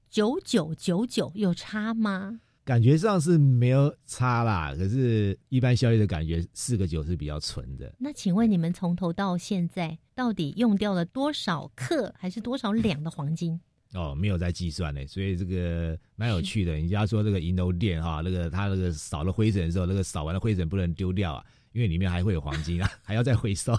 [0.09, 2.39] 九九九九，有差吗？
[2.63, 7.91] 感觉上是没有差啦，可是一般消费的感觉四个九是比较纯的。
[7.97, 13.59] 那请问你们从头到现在到底用掉了多少克还是多少两的黄金？
[13.95, 16.71] 哦，没有在计算呢，所以这个蛮有趣的。
[16.71, 23.73] 人家说这个银楼店哈，那个他那个扫了灰尘的时候，那个扫完了灰尘不能丢掉啊，因为里面还会有黄金啊， 还要再回收。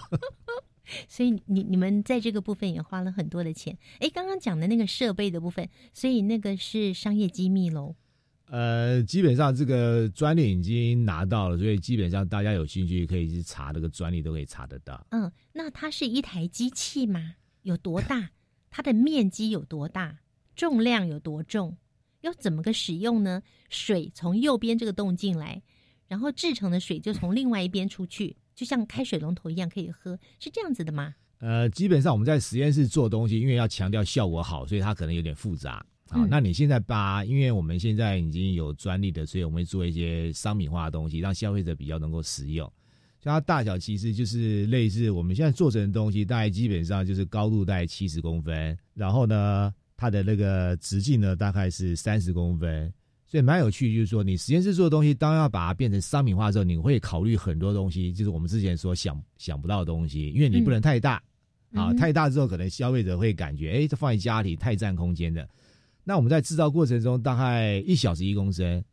[1.07, 3.77] 所以你你们在这个部分也花了很多的钱。
[3.99, 7.95] 哎，刚刚讲的那个设备的部分，所以那个是商业机密喽。
[8.47, 15.07] 呃，基本上这个专利已经拿到了，所以基本上大家有兴趣可以去查这个专利，都可以查得到。
[15.11, 17.35] 嗯，那它是一台机器吗？
[17.61, 18.31] 有多大？
[18.69, 20.19] 它的面积有多大？
[20.53, 21.77] 重量有多重？
[22.19, 23.41] 要怎么个使用呢？
[23.69, 25.61] 水从右边这个洞进来，
[26.11, 31.15] 然后制成的水就从另外一边出去，就像开水龙头一样可以喝，是这样子的吗？
[31.39, 35.77] 呃，基本上我们在实验室做东西，因为要强调效果好，所以它可能有点复杂。
[36.09, 42.69] 好，嗯那你现在把，因为我们现在已经有专利的，所以我们会做一些商品化的东西，让消费者比较能够使用。
[43.21, 52.93] 像它大小其实就是类似我们现在做成的东西，大概基本上就是高度大概七十公分，然后呢，它的那个直径呢大概是三十公分，
[53.31, 53.95] 所以蛮有趣。
[53.95, 61.13] 就是说，你实验室做的东西，当要把它变成商品化之后，你会考虑很多东西，就是我们之前所想想不到的东西，因为你不能太大。
[61.73, 65.47] 啊，嗯太大之后可能消费者会感觉，哎，这放在家里太占空间的。
[66.03, 68.83] 那我们在制造过程中，大概一小时一公升，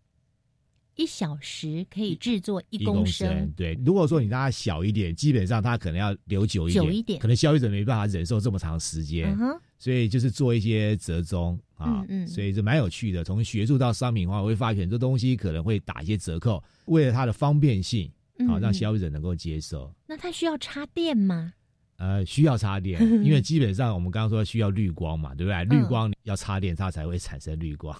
[0.98, 9.34] 一小时可以制作一公升，对，如果说你让它小一点，基本上它可能要留久一点，久一点可能消费者没办法忍受这么长时间，
[9.78, 13.22] 所以就是做一些折中啊，嗯嗯所以就蛮有趣的。
[13.22, 18.10] 从学术到商品化，我会发现很多东西可能会打一些折扣，为了它的方便性，
[18.48, 19.94] 好、让消费者能够接受。
[20.04, 21.52] 那它需要插电吗？
[21.98, 25.56] 呃，需要插电， 因为基本上我们刚刚说需要绿光嘛，对不对？
[25.64, 27.96] 嗯绿光要插电，它才会产生绿光。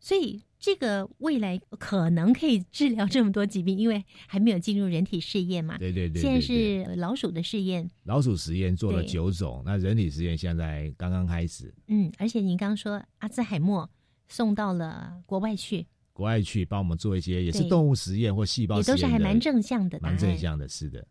[0.00, 5.76] 所以这个未来可能可以治疗这么多疾病因为还没有进入人体试验嘛。
[5.76, 7.86] 对对对现在是老鼠的试验。
[8.04, 11.70] 老鼠实验做了九种那人体实验现在刚刚开始。
[11.88, 13.86] 嗯而且您刚说阿兹海默
[14.26, 15.86] 送到了国外去。
[16.14, 21.06] 国外去帮我们做一些也是动物实验或细胞也都是还蛮正向的蛮正向的是的。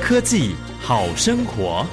[0.00, 1.86] 科技好生活。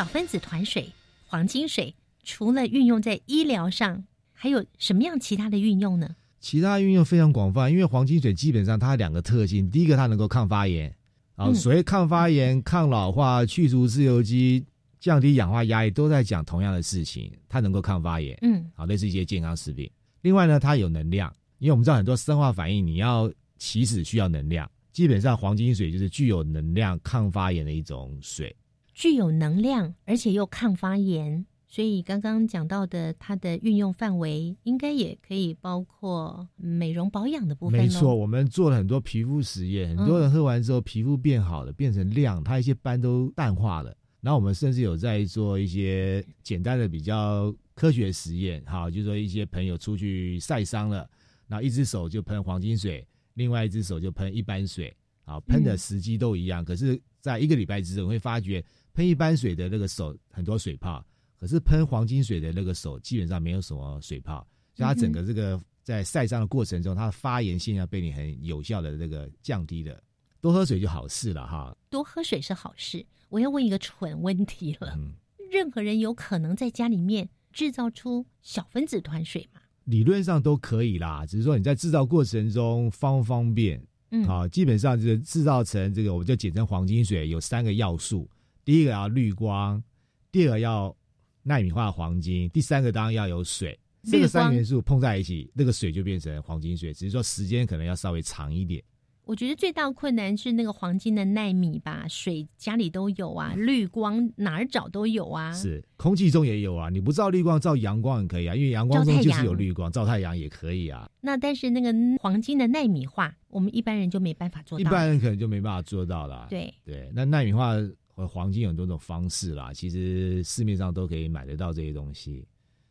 [0.00, 0.90] 小分子团水、
[1.26, 1.94] 黄金水，
[2.24, 6.16] 除了运用在医疗上，还有什么样其他的运用呢？
[6.38, 10.88] 其他运用非常广泛，因为黄金水基本上它两个特性，第一个它能够抗发炎，
[11.36, 14.64] 啊，嗯所谓抗发炎、抗老化、去除自由基、
[14.98, 19.90] 降低氧化压力，都在讲同样的事情，它能够抗发炎，嗯，好，类似一些健康食品。
[20.22, 28.56] 另外呢，它有能量，因为我们知道很多生化反应，你要起始需要能量，基本上黄金水就是具有能量、抗发炎的一种水。
[28.94, 43.96] 具有能量，而且又抗发炎，所以刚刚讲到的它的运用范围，应该也可以包括美容保养的部分咯没错，我们做了很多皮肤实验，很多人喝完之后皮肤变好了，变成亮，它一些斑都淡化了。
[44.20, 51.08] 然后我们甚至有在做一些简单的比较科学实验，哈，就是说一些朋友出去晒伤了，
[51.48, 58.62] 然后一只手就喷黄金水，另外一只手就喷一般水，啊，喷的时机都一样，可是在一个礼拜之后，你会发觉
[58.94, 61.04] 喷一般水的那个手很多水泡，
[61.38, 70.02] 可是喷黄金水的那个手基本上没有什么水泡，所以它整个这个在晒伤的过程中，它的发炎现象被你很有效的这个降低了。
[70.40, 71.76] 多喝水就好事了哈。
[71.90, 73.04] 多喝水是好事。
[73.28, 75.12] 我要问一个蠢问题了：嗯
[75.50, 79.60] 任何人有可能在家里面制造出小分子团水吗？
[79.84, 83.82] 理论上都可以啦，只是说你在制造过程中方不方便。
[84.12, 88.28] 嗯好，基本上就是制造成这个，我们就简称黄金水，有三个要素：
[88.70, 89.82] 第一个要绿光，
[90.30, 90.96] 第二个要
[91.42, 93.76] 纳米化黄金，第三个当然要有水。
[94.04, 98.80] 这个三元素碰在一起，那个水就变成黄金水，只是说时间可能要稍微长一点。
[99.24, 105.52] 我觉得最大的困难是那个黄金的纳米吧，水家里都有啊， 绿光哪儿找都有啊。
[105.52, 111.10] 是，空气中也有啊，你不照绿光，照阳光也可以啊，因为阳光中就是有绿光，照太阳也可以啊。
[111.20, 114.80] 那但是那个黄金的纳米化，我们一般人就没办法做到。
[114.80, 116.46] 一般人可能就没办法做到了。
[116.48, 117.74] 对对，那纳米化
[118.20, 122.46] 和黄金有很多种方式啦，其实市面上都可以买得到这些东西，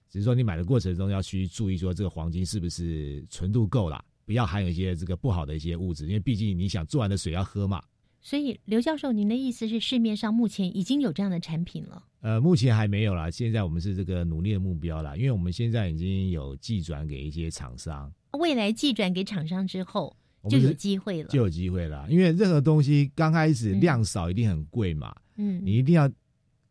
[0.09, 7.81] 只是说你买的过程中要去注意说这个黄金是不是纯度够啦，不要含有一些这个不好的一些物质，因为毕竟你想做完的水要喝嘛。
[8.21, 12.03] 所以刘教授，您的意思是市面上目前已经有这样的产品了？
[12.19, 20.13] 呃，目前还没有啦，现在我们是这个努力的目标啦，因为我们现在已经有寄转给一些厂商，未来寄转给厂商之后，
[20.47, 21.29] 就有机会了。
[21.29, 22.05] 就有机会了。
[22.09, 26.09] 因为任何东西刚开始量少一定很贵嘛，嗯，你一定要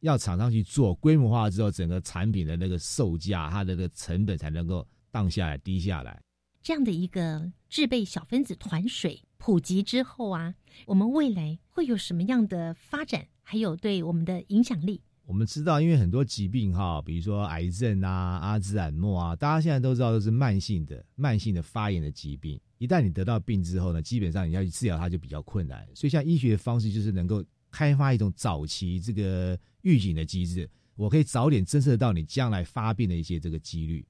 [0.00, 6.22] 要厂商去做规模化之后，整个产品的那个售价，它的那个成本才能够荡下来、低下来。
[6.62, 10.54] 这样的一个制备小分子团水普及之后啊，
[10.86, 13.26] 我们未来会有什么样的发展？
[13.42, 15.00] 还有对我们的影响力？
[15.24, 22.60] 我们知道，因为很多疾病哈，比如说癌症啊、阿兹海默啊，大家现在都知道都是慢性的、慢性的发炎的疾病。
[22.78, 25.86] 一旦你得到病之后呢，基本上你要去治疗它就比较困难。
[25.94, 34.06] 所以，像医学的方式就是能够开发一种早期这个预警的机制，我可以早点侦测到你将来发病的一些这个几率。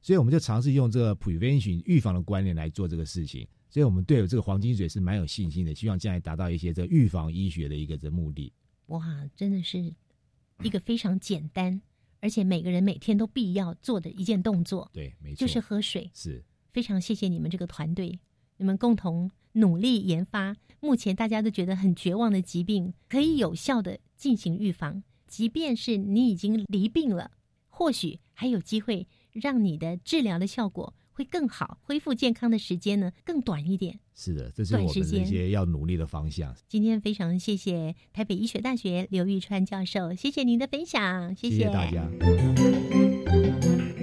[0.00, 3.46] 所以，我们就尝试用这个 prevention 预防的观念来做这个事情。
[3.70, 8.50] 所以我们对这个黄金水是蛮有信心的，希望将来达到一些这个预防医学的一个这目的。
[8.86, 9.78] 哇，真的是
[10.62, 11.78] 一个非常简单，
[12.20, 14.90] 而且每个人每天都必要做的一件动作。
[14.94, 16.10] 对，没错，就是喝水。
[16.14, 16.42] 是
[16.72, 18.18] 非常谢谢你们这个团队，
[18.58, 25.02] 你们共同努力研发，目前大家都觉得很绝望的疾病，可以有效的进行预防。
[25.26, 27.32] 即便是你已经离病了，
[27.68, 34.00] 或许还有机会让你的治疗的效果会更好，恢复健康的时间呢更短一点。
[34.14, 36.54] 是的，这是我们的一些要努力的方向。
[36.66, 42.08] 今天非常谢谢台北医学大学刘玉川教授，谢谢您的分享，谢谢谢大家。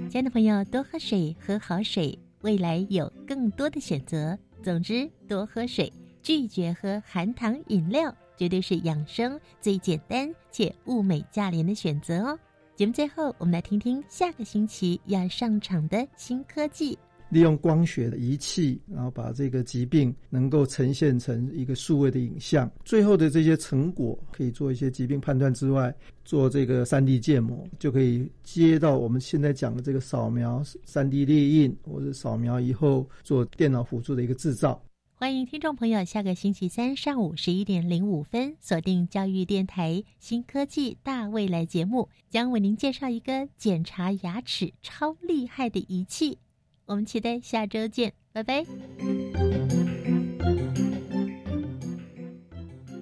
[0.09, 4.37] 亲爱的朋友，多喝水，喝好水，未来有更多的选择。
[4.61, 5.91] 总之，多喝水，
[6.21, 12.39] 拒绝喝含糖饮料，绝对是养生最简单且物美价廉的选择哦。
[12.75, 16.95] 节目最后，我们来听听下个星期要上场的新科技。
[17.35, 34.81] 利用光学的仪器，然后把这个疾病能够呈现成一个数位的影像，最后的这些成果可以做一些疾病判断之外，做这个三 D 建模，就可以接到我们现在讲的这个扫描、三 D 列印或者扫描以后做电脑辅助的一个制造。
[35.17, 46.37] 欢迎听众朋友下个星期三上午十一点零五分锁定教育电台新科技大未来节目，将为您介绍一个检查牙齿超厉害的仪器。
[46.85, 48.65] 我们期待下周见，拜拜。